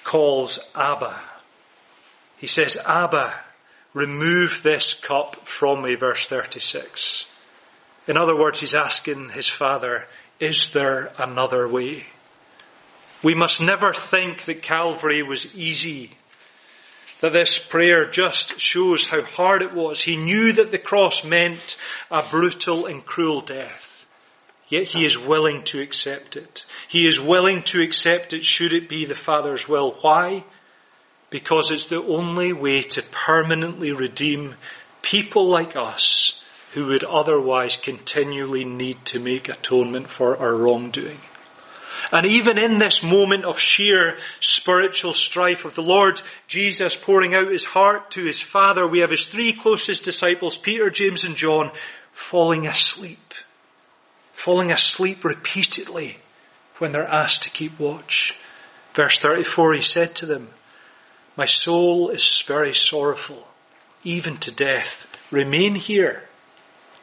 calls 0.05 0.59
Abba. 0.75 1.23
He 2.37 2.47
says, 2.47 2.77
Abba, 2.77 3.35
remove 3.95 4.51
this 4.63 4.95
cup 5.07 5.37
from 5.59 5.83
me, 5.83 5.95
verse 5.95 6.27
36. 6.27 7.25
In 8.07 8.17
other 8.17 8.37
words, 8.37 8.61
he's 8.61 8.75
asking 8.75 9.31
his 9.31 9.49
father, 9.49 10.05
is 10.41 10.71
there 10.75 11.13
another 11.17 11.67
way? 11.69 12.05
We 13.23 13.35
must 13.35 13.61
never 13.61 13.95
think 14.11 14.45
that 14.47 14.63
Calvary 14.63 15.23
was 15.23 15.47
easy. 15.55 16.11
That 17.23 17.33
this 17.33 17.59
prayer 17.71 18.11
just 18.11 18.61
shows 18.61 19.07
how 19.07 19.23
hard 19.23 19.63
it 19.63 19.73
was. 19.73 20.03
He 20.03 20.17
knew 20.17 20.53
that 20.53 20.71
the 20.71 20.79
cross 20.79 21.25
meant 21.25 21.77
a 22.11 22.29
brutal 22.31 22.85
and 22.87 23.07
cruel 23.07 23.41
death. 23.41 23.81
Yet 24.69 24.89
he 24.89 25.07
is 25.07 25.17
willing 25.17 25.63
to 25.67 25.81
accept 25.81 26.37
it. 26.37 26.65
He 26.89 27.07
is 27.07 27.19
willing 27.19 27.63
to 27.65 27.83
accept 27.83 28.33
it 28.33 28.45
should 28.45 28.73
it 28.73 28.89
be 28.89 29.07
the 29.07 29.15
Father's 29.15 29.69
will. 29.69 29.97
Why? 30.03 30.45
Because 31.35 31.73
it's 31.73 31.87
the 31.87 32.01
only 32.01 32.53
way 32.53 32.83
to 32.83 33.03
permanently 33.27 33.91
redeem 33.91 34.55
people 35.03 35.49
like 35.49 35.75
us 35.75 36.33
who 36.75 36.87
would 36.87 37.03
otherwise 37.03 37.77
continually 37.77 38.65
need 38.65 39.05
to 39.07 39.19
make 39.19 39.49
atonement 39.49 40.11
for 40.11 40.37
our 40.37 40.55
wrongdoing. 40.55 41.19
And 42.13 42.25
even 42.25 42.57
in 42.57 42.79
this 42.79 43.03
moment 43.03 43.45
of 43.45 43.59
sheer 43.59 44.17
spiritual 44.39 45.13
strife 45.13 45.65
of 45.65 45.75
the 45.75 45.83
Lord 45.83 46.23
Jesus 46.47 46.97
pouring 47.03 47.35
out 47.35 47.51
his 47.51 47.65
heart 47.65 48.13
to 48.13 48.25
his 48.25 48.41
Father, 48.41 48.87
we 48.87 49.01
have 49.01 49.11
his 49.11 49.27
three 49.27 49.59
closest 49.61 50.05
disciples, 50.05 50.57
Peter, 50.57 50.89
James 50.89 51.25
and 51.25 51.35
John, 51.35 51.73
falling 52.31 52.69
asleep. 52.69 53.35
Falling 54.45 54.71
asleep 54.71 55.25
repeatedly 55.25 56.19
when 56.79 56.93
they're 56.93 57.05
asked 57.05 57.43
to 57.43 57.51
keep 57.51 57.81
watch. 57.81 58.33
Verse 58.95 59.19
34, 59.19 59.75
he 59.75 59.83
said 59.83 60.15
to 60.15 60.27
them, 60.27 60.51
My 61.37 61.47
soul 61.47 62.11
is 62.11 62.43
very 62.47 62.75
sorrowful, 62.75 63.45
even 64.05 64.39
to 64.39 64.53
death. 64.53 65.07
Remain 65.31 65.75
here. 65.75 66.23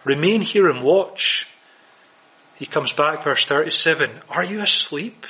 Remain 0.06 0.41
here 0.41 0.70
and 0.70 0.84
watch. 0.84 1.46
He 2.56 2.65
comes 2.65 2.94
back, 2.94 3.24
verse 3.24 3.46
37. 3.46 4.22
Are 4.30 4.44
you 4.44 4.62
asleep? 4.62 5.26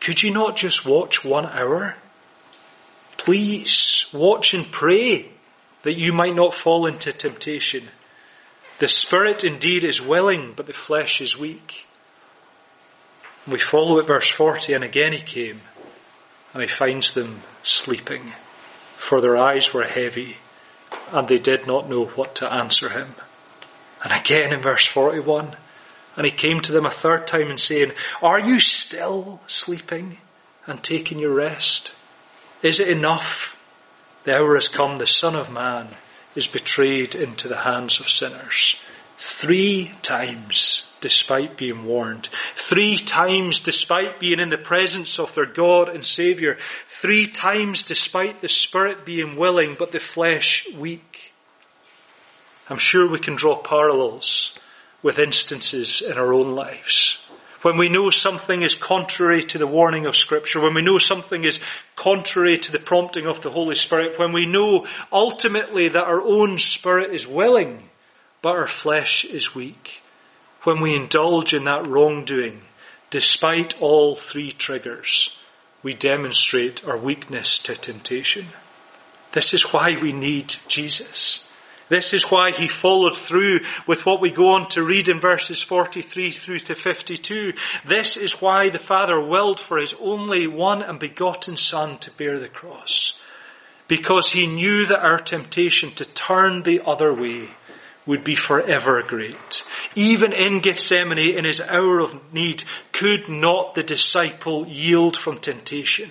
Could 0.00 0.22
you 0.22 0.32
not 0.32 0.56
just 0.56 0.86
watch 0.86 1.24
one 1.24 1.46
hour? 1.46 1.96
Please 3.18 4.06
watch 4.12 4.54
and 4.54 4.70
pray 4.70 5.30
that 5.84 5.98
you 5.98 6.12
might 6.12 6.34
not 6.34 6.54
fall 6.54 6.86
into 6.86 7.12
temptation. 7.12 7.88
The 8.80 8.88
spirit 8.88 9.44
indeed 9.44 9.84
is 9.84 10.00
willing, 10.00 10.54
but 10.56 10.66
the 10.66 10.72
flesh 10.72 11.20
is 11.20 11.36
weak. 11.36 11.86
We 13.46 13.58
follow 13.58 13.98
at 13.98 14.06
verse 14.06 14.30
40, 14.36 14.74
and 14.74 14.84
again 14.84 15.12
he 15.12 15.22
came, 15.22 15.60
and 16.52 16.62
he 16.62 16.68
finds 16.68 17.12
them 17.12 17.42
sleeping, 17.62 18.32
for 19.08 19.20
their 19.20 19.36
eyes 19.36 19.72
were 19.72 19.84
heavy, 19.84 20.36
and 21.12 21.28
they 21.28 21.38
did 21.38 21.66
not 21.66 21.88
know 21.88 22.06
what 22.06 22.34
to 22.36 22.52
answer 22.52 22.88
him. 22.88 23.14
And 24.02 24.12
again 24.12 24.52
in 24.52 24.62
verse 24.62 24.88
41, 24.92 25.56
and 26.16 26.26
he 26.26 26.32
came 26.32 26.60
to 26.62 26.72
them 26.72 26.86
a 26.86 26.94
third 27.02 27.26
time 27.26 27.50
and 27.50 27.60
saying, 27.60 27.92
Are 28.22 28.40
you 28.40 28.58
still 28.58 29.40
sleeping 29.46 30.18
and 30.66 30.82
taking 30.82 31.18
your 31.18 31.34
rest? 31.34 31.92
Is 32.62 32.80
it 32.80 32.88
enough? 32.88 33.54
The 34.24 34.36
hour 34.36 34.54
has 34.56 34.68
come, 34.68 34.98
the 34.98 35.06
Son 35.06 35.34
of 35.34 35.50
Man 35.50 35.96
is 36.34 36.46
betrayed 36.46 37.14
into 37.14 37.48
the 37.48 37.58
hands 37.62 38.00
of 38.00 38.08
sinners. 38.08 38.76
Three 39.40 39.92
times, 40.02 40.82
despite 41.00 41.56
being 41.56 41.84
warned. 41.84 42.28
Three 42.68 42.98
times, 42.98 43.60
despite 43.60 44.20
being 44.20 44.40
in 44.40 44.50
the 44.50 44.58
presence 44.58 45.18
of 45.18 45.34
their 45.34 45.46
God 45.46 45.88
and 45.88 46.04
Saviour. 46.04 46.56
Three 47.00 47.30
times, 47.30 47.82
despite 47.82 48.40
the 48.40 48.48
Spirit 48.48 49.04
being 49.04 49.36
willing, 49.36 49.76
but 49.78 49.92
the 49.92 50.00
flesh 50.00 50.66
weak. 50.78 51.32
I'm 52.68 52.78
sure 52.78 53.10
we 53.10 53.20
can 53.20 53.36
draw 53.36 53.62
parallels 53.62 54.50
with 55.02 55.18
instances 55.18 56.02
in 56.06 56.12
our 56.12 56.32
own 56.32 56.54
lives. 56.54 57.16
When 57.62 57.76
we 57.76 57.90
know 57.90 58.08
something 58.08 58.62
is 58.62 58.74
contrary 58.74 59.42
to 59.44 59.58
the 59.58 59.66
warning 59.66 60.06
of 60.06 60.16
Scripture, 60.16 60.60
when 60.60 60.74
we 60.74 60.82
know 60.82 60.96
something 60.96 61.44
is 61.44 61.58
contrary 61.94 62.58
to 62.58 62.72
the 62.72 62.78
prompting 62.78 63.26
of 63.26 63.42
the 63.42 63.50
Holy 63.50 63.74
Spirit, 63.74 64.18
when 64.18 64.32
we 64.32 64.46
know 64.46 64.86
ultimately 65.12 65.88
that 65.88 66.04
our 66.04 66.22
own 66.22 66.58
spirit 66.58 67.14
is 67.14 67.26
willing, 67.26 67.82
but 68.42 68.50
our 68.50 68.68
flesh 68.68 69.26
is 69.26 69.54
weak, 69.54 70.00
when 70.64 70.80
we 70.80 70.94
indulge 70.94 71.54
in 71.54 71.64
that 71.64 71.86
wrongdoing, 71.86 72.62
despite 73.10 73.80
all 73.80 74.16
three 74.16 74.52
triggers, 74.52 75.30
we 75.82 75.94
demonstrate 75.94 76.84
our 76.84 76.98
weakness 76.98 77.58
to 77.58 77.74
temptation. 77.74 78.48
This 79.32 79.54
is 79.54 79.62
why 79.72 79.90
we 80.00 80.12
need 80.12 80.54
Jesus. 80.68 81.40
This 81.88 82.12
is 82.12 82.24
why 82.30 82.52
he 82.52 82.68
followed 82.68 83.16
through 83.26 83.60
with 83.88 84.06
what 84.06 84.20
we 84.20 84.30
go 84.30 84.50
on 84.50 84.68
to 84.70 84.82
read 84.82 85.08
in 85.08 85.20
verses 85.20 85.60
43 85.62 86.30
through 86.30 86.58
to 86.60 86.74
52. 86.76 87.52
This 87.88 88.16
is 88.16 88.40
why 88.40 88.70
the 88.70 88.78
Father 88.78 89.20
willed 89.20 89.58
for 89.58 89.78
his 89.78 89.92
only 90.00 90.46
one 90.46 90.82
and 90.82 91.00
begotten 91.00 91.56
Son 91.56 91.98
to 91.98 92.10
bear 92.12 92.38
the 92.38 92.48
cross. 92.48 93.12
Because 93.88 94.30
he 94.30 94.46
knew 94.46 94.86
that 94.86 95.00
our 95.00 95.18
temptation 95.18 95.92
to 95.96 96.04
turn 96.04 96.62
the 96.62 96.80
other 96.86 97.12
way 97.12 97.48
would 98.06 98.24
be 98.24 98.36
forever 98.36 99.02
great. 99.06 99.62
Even 99.94 100.32
in 100.32 100.60
Gethsemane, 100.60 101.36
in 101.36 101.44
his 101.44 101.60
hour 101.60 102.00
of 102.00 102.32
need, 102.32 102.64
could 102.92 103.28
not 103.28 103.74
the 103.74 103.82
disciple 103.82 104.66
yield 104.66 105.16
from 105.16 105.38
temptation. 105.38 106.10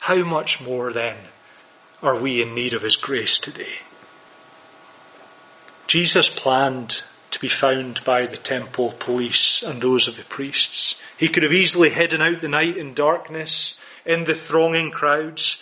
How 0.00 0.24
much 0.24 0.60
more 0.60 0.92
then 0.92 1.16
are 2.02 2.20
we 2.20 2.42
in 2.42 2.54
need 2.54 2.74
of 2.74 2.82
his 2.82 2.96
grace 2.96 3.38
today? 3.38 3.76
Jesus 5.86 6.28
planned 6.28 7.02
to 7.30 7.40
be 7.40 7.48
found 7.48 8.00
by 8.04 8.26
the 8.26 8.36
temple 8.36 8.94
police 8.98 9.62
and 9.66 9.80
those 9.80 10.06
of 10.08 10.16
the 10.16 10.24
priests. 10.24 10.94
He 11.18 11.28
could 11.28 11.42
have 11.42 11.52
easily 11.52 11.90
hidden 11.90 12.22
out 12.22 12.40
the 12.40 12.48
night 12.48 12.76
in 12.76 12.94
darkness, 12.94 13.74
in 14.06 14.24
the 14.24 14.34
thronging 14.34 14.90
crowds, 14.90 15.56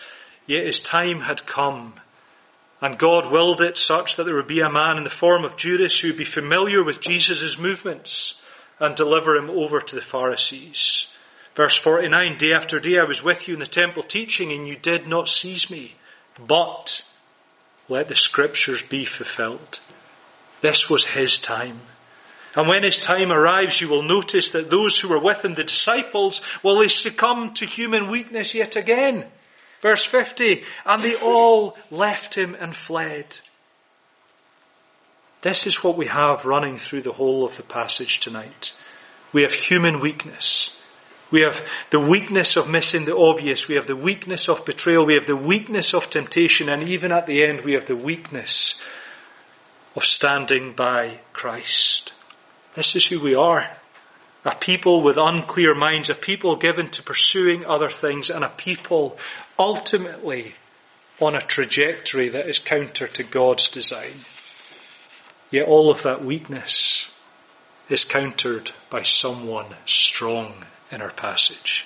yet 0.46 0.66
his 0.66 0.80
time 0.80 1.20
had 1.20 1.46
come. 1.46 1.94
And 2.80 2.98
God 2.98 3.32
willed 3.32 3.62
it 3.62 3.78
such 3.78 4.16
that 4.16 4.24
there 4.24 4.34
would 4.36 4.48
be 4.48 4.60
a 4.60 4.70
man 4.70 4.98
in 4.98 5.04
the 5.04 5.10
form 5.10 5.44
of 5.44 5.56
Judas 5.56 5.98
who 5.98 6.08
would 6.08 6.18
be 6.18 6.24
familiar 6.24 6.84
with 6.84 7.00
Jesus' 7.00 7.56
movements 7.58 8.34
and 8.78 8.94
deliver 8.94 9.34
him 9.36 9.48
over 9.48 9.80
to 9.80 9.94
the 9.94 10.02
Pharisees. 10.02 11.06
Verse 11.56 11.76
49, 11.78 12.36
day 12.36 12.52
after 12.52 12.78
day 12.78 12.98
I 12.98 13.08
was 13.08 13.22
with 13.22 13.48
you 13.48 13.54
in 13.54 13.60
the 13.60 13.66
temple 13.66 14.02
teaching 14.02 14.52
and 14.52 14.68
you 14.68 14.76
did 14.76 15.06
not 15.06 15.28
seize 15.28 15.70
me. 15.70 15.94
But 16.38 17.00
let 17.88 18.08
the 18.08 18.14
scriptures 18.14 18.82
be 18.90 19.06
fulfilled. 19.06 19.80
This 20.60 20.90
was 20.90 21.06
his 21.06 21.38
time. 21.38 21.80
And 22.54 22.68
when 22.68 22.82
his 22.82 22.98
time 22.98 23.30
arrives, 23.30 23.80
you 23.80 23.88
will 23.88 24.02
notice 24.02 24.50
that 24.50 24.70
those 24.70 24.98
who 24.98 25.08
were 25.08 25.22
with 25.22 25.44
him, 25.44 25.54
the 25.54 25.64
disciples, 25.64 26.40
will 26.62 26.78
they 26.78 26.88
succumb 26.88 27.54
to 27.54 27.66
human 27.66 28.10
weakness 28.10 28.54
yet 28.54 28.76
again. 28.76 29.26
Verse 29.82 30.06
50, 30.10 30.62
and 30.84 31.04
they 31.04 31.14
all 31.14 31.76
left 31.90 32.34
him 32.34 32.54
and 32.58 32.74
fled. 32.74 33.26
This 35.42 35.66
is 35.66 35.82
what 35.82 35.98
we 35.98 36.06
have 36.06 36.44
running 36.44 36.78
through 36.78 37.02
the 37.02 37.12
whole 37.12 37.46
of 37.46 37.56
the 37.56 37.62
passage 37.62 38.20
tonight. 38.20 38.72
We 39.32 39.42
have 39.42 39.52
human 39.52 40.00
weakness. 40.00 40.70
We 41.30 41.42
have 41.42 41.54
the 41.90 42.00
weakness 42.00 42.56
of 42.56 42.68
missing 42.68 43.04
the 43.04 43.16
obvious. 43.16 43.68
We 43.68 43.74
have 43.74 43.86
the 43.86 43.96
weakness 43.96 44.48
of 44.48 44.64
betrayal. 44.64 45.06
We 45.06 45.14
have 45.14 45.26
the 45.26 45.36
weakness 45.36 45.92
of 45.92 46.08
temptation. 46.08 46.68
And 46.68 46.88
even 46.88 47.12
at 47.12 47.26
the 47.26 47.44
end, 47.44 47.64
we 47.64 47.74
have 47.74 47.86
the 47.86 47.96
weakness 47.96 48.74
of 49.94 50.04
standing 50.04 50.74
by 50.76 51.20
Christ. 51.32 52.12
This 52.74 52.94
is 52.94 53.06
who 53.06 53.22
we 53.22 53.34
are. 53.34 53.66
A 54.44 54.54
people 54.54 55.02
with 55.02 55.16
unclear 55.18 55.74
minds, 55.74 56.08
a 56.08 56.14
people 56.14 56.56
given 56.56 56.90
to 56.92 57.02
pursuing 57.02 57.64
other 57.64 57.90
things, 58.00 58.30
and 58.30 58.44
a 58.44 58.54
people 58.56 59.18
ultimately 59.58 60.54
on 61.20 61.34
a 61.34 61.46
trajectory 61.46 62.28
that 62.30 62.48
is 62.48 62.58
counter 62.58 63.08
to 63.08 63.22
God's 63.24 63.68
design. 63.68 64.24
Yet 65.50 65.66
all 65.66 65.90
of 65.90 66.02
that 66.02 66.24
weakness 66.24 67.06
is 67.88 68.04
countered 68.04 68.70
by 68.90 69.02
someone 69.02 69.74
strong 69.86 70.64
in 70.90 71.00
our 71.00 71.12
passage. 71.12 71.84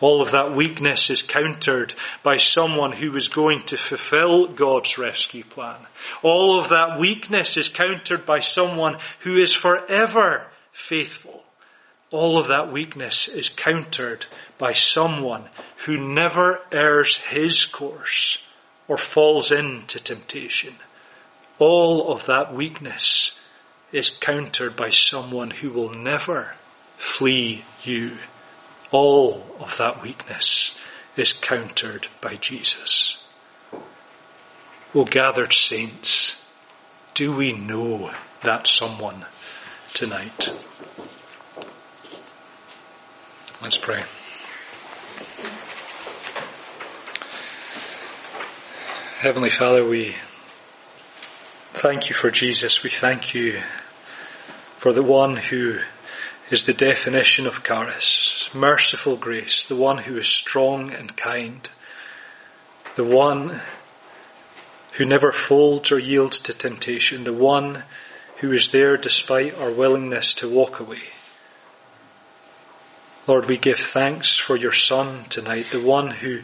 All 0.00 0.22
of 0.22 0.32
that 0.32 0.56
weakness 0.56 1.10
is 1.10 1.22
countered 1.22 1.94
by 2.24 2.38
someone 2.38 2.92
who 2.92 3.14
is 3.16 3.28
going 3.28 3.64
to 3.66 3.76
fulfill 3.76 4.54
God's 4.54 4.96
rescue 4.96 5.44
plan. 5.44 5.86
All 6.22 6.58
of 6.58 6.70
that 6.70 6.98
weakness 6.98 7.56
is 7.56 7.68
countered 7.68 8.24
by 8.24 8.40
someone 8.40 8.96
who 9.24 9.36
is 9.36 9.54
forever 9.54 10.46
faithful. 10.88 11.42
All 12.10 12.40
of 12.40 12.48
that 12.48 12.72
weakness 12.72 13.28
is 13.28 13.48
countered 13.48 14.26
by 14.58 14.72
someone 14.72 15.48
who 15.86 15.96
never 15.96 16.60
errs 16.72 17.16
his 17.16 17.64
course 17.64 18.38
or 18.88 18.98
falls 18.98 19.52
into 19.52 20.00
temptation. 20.00 20.74
All 21.58 22.12
of 22.12 22.26
that 22.26 22.54
weakness 22.54 23.32
is 23.92 24.10
countered 24.20 24.76
by 24.76 24.90
someone 24.90 25.50
who 25.50 25.70
will 25.70 25.92
never 25.94 26.54
flee 26.98 27.64
you 27.82 28.18
all 28.90 29.46
of 29.60 29.76
that 29.78 30.02
weakness 30.02 30.72
is 31.16 31.32
countered 31.32 32.08
by 32.20 32.36
Jesus. 32.36 33.16
O 34.94 35.04
gathered 35.04 35.52
saints, 35.52 36.34
do 37.14 37.34
we 37.34 37.52
know 37.52 38.10
that 38.42 38.66
someone 38.66 39.26
tonight? 39.94 40.48
Let's 43.62 43.76
pray. 43.76 44.02
Heavenly 49.18 49.50
Father, 49.50 49.86
we 49.86 50.16
thank 51.74 52.08
you 52.08 52.16
for 52.18 52.30
Jesus. 52.30 52.82
We 52.82 52.88
thank 52.88 53.34
you 53.34 53.60
for 54.80 54.94
the 54.94 55.02
one 55.02 55.36
who 55.36 55.76
is 56.50 56.64
the 56.64 56.72
definition 56.72 57.46
of 57.46 57.62
charis, 57.62 58.48
merciful 58.54 59.18
grace, 59.18 59.66
the 59.68 59.76
one 59.76 60.04
who 60.04 60.16
is 60.16 60.26
strong 60.26 60.90
and 60.90 61.14
kind, 61.14 61.68
the 62.96 63.04
one 63.04 63.60
who 64.96 65.04
never 65.04 65.32
folds 65.32 65.92
or 65.92 65.98
yields 65.98 66.38
to 66.38 66.54
temptation, 66.54 67.24
the 67.24 67.34
one 67.34 67.84
who 68.40 68.54
is 68.54 68.70
there 68.72 68.96
despite 68.96 69.52
our 69.54 69.70
willingness 69.70 70.32
to 70.32 70.48
walk 70.48 70.80
away. 70.80 71.02
Lord, 73.26 73.46
we 73.48 73.58
give 73.58 73.78
thanks 73.92 74.38
for 74.38 74.56
your 74.56 74.72
Son 74.72 75.26
tonight, 75.28 75.66
the 75.70 75.82
one 75.82 76.10
who 76.10 76.40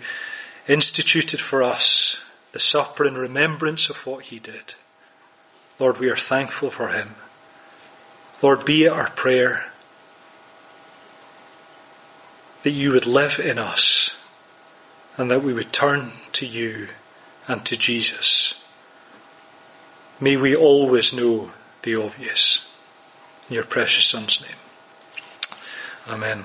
instituted 0.69 1.41
for 1.41 1.63
us 1.63 2.17
the 2.53 2.61
supper 2.61 3.07
in 3.07 3.15
remembrance 3.15 3.91
of 3.91 3.97
what 4.05 4.25
he 4.25 4.39
did. 4.39 4.75
Lord, 5.79 5.99
we 5.99 6.09
are 6.09 6.17
thankful 6.17 6.71
for 6.71 6.89
him. 6.89 7.15
Lord, 8.43 8.65
be 8.65 8.85
it 8.85 8.89
our 8.89 9.11
prayer 9.11 9.65
that 12.65 12.71
you 12.71 12.93
would 12.93 13.07
live 13.07 13.39
in 13.39 13.59
us 13.59 14.11
and 15.17 15.31
that 15.31 15.45
we 15.45 15.53
would 15.53 15.73
turn 15.73 16.13
to 16.33 16.47
you 16.47 16.89
and 17.47 17.65
to 17.67 17.77
Jesus. 17.77 18.55
May 20.21 20.37
we 20.37 20.57
always 20.57 21.13
know 21.13 21.51
the 21.83 21.95
obvious. 21.95 22.59
In 23.49 23.55
your 23.55 23.65
precious 23.65 24.09
Son's 24.09 24.41
name. 24.41 24.59
Amen. 26.09 26.45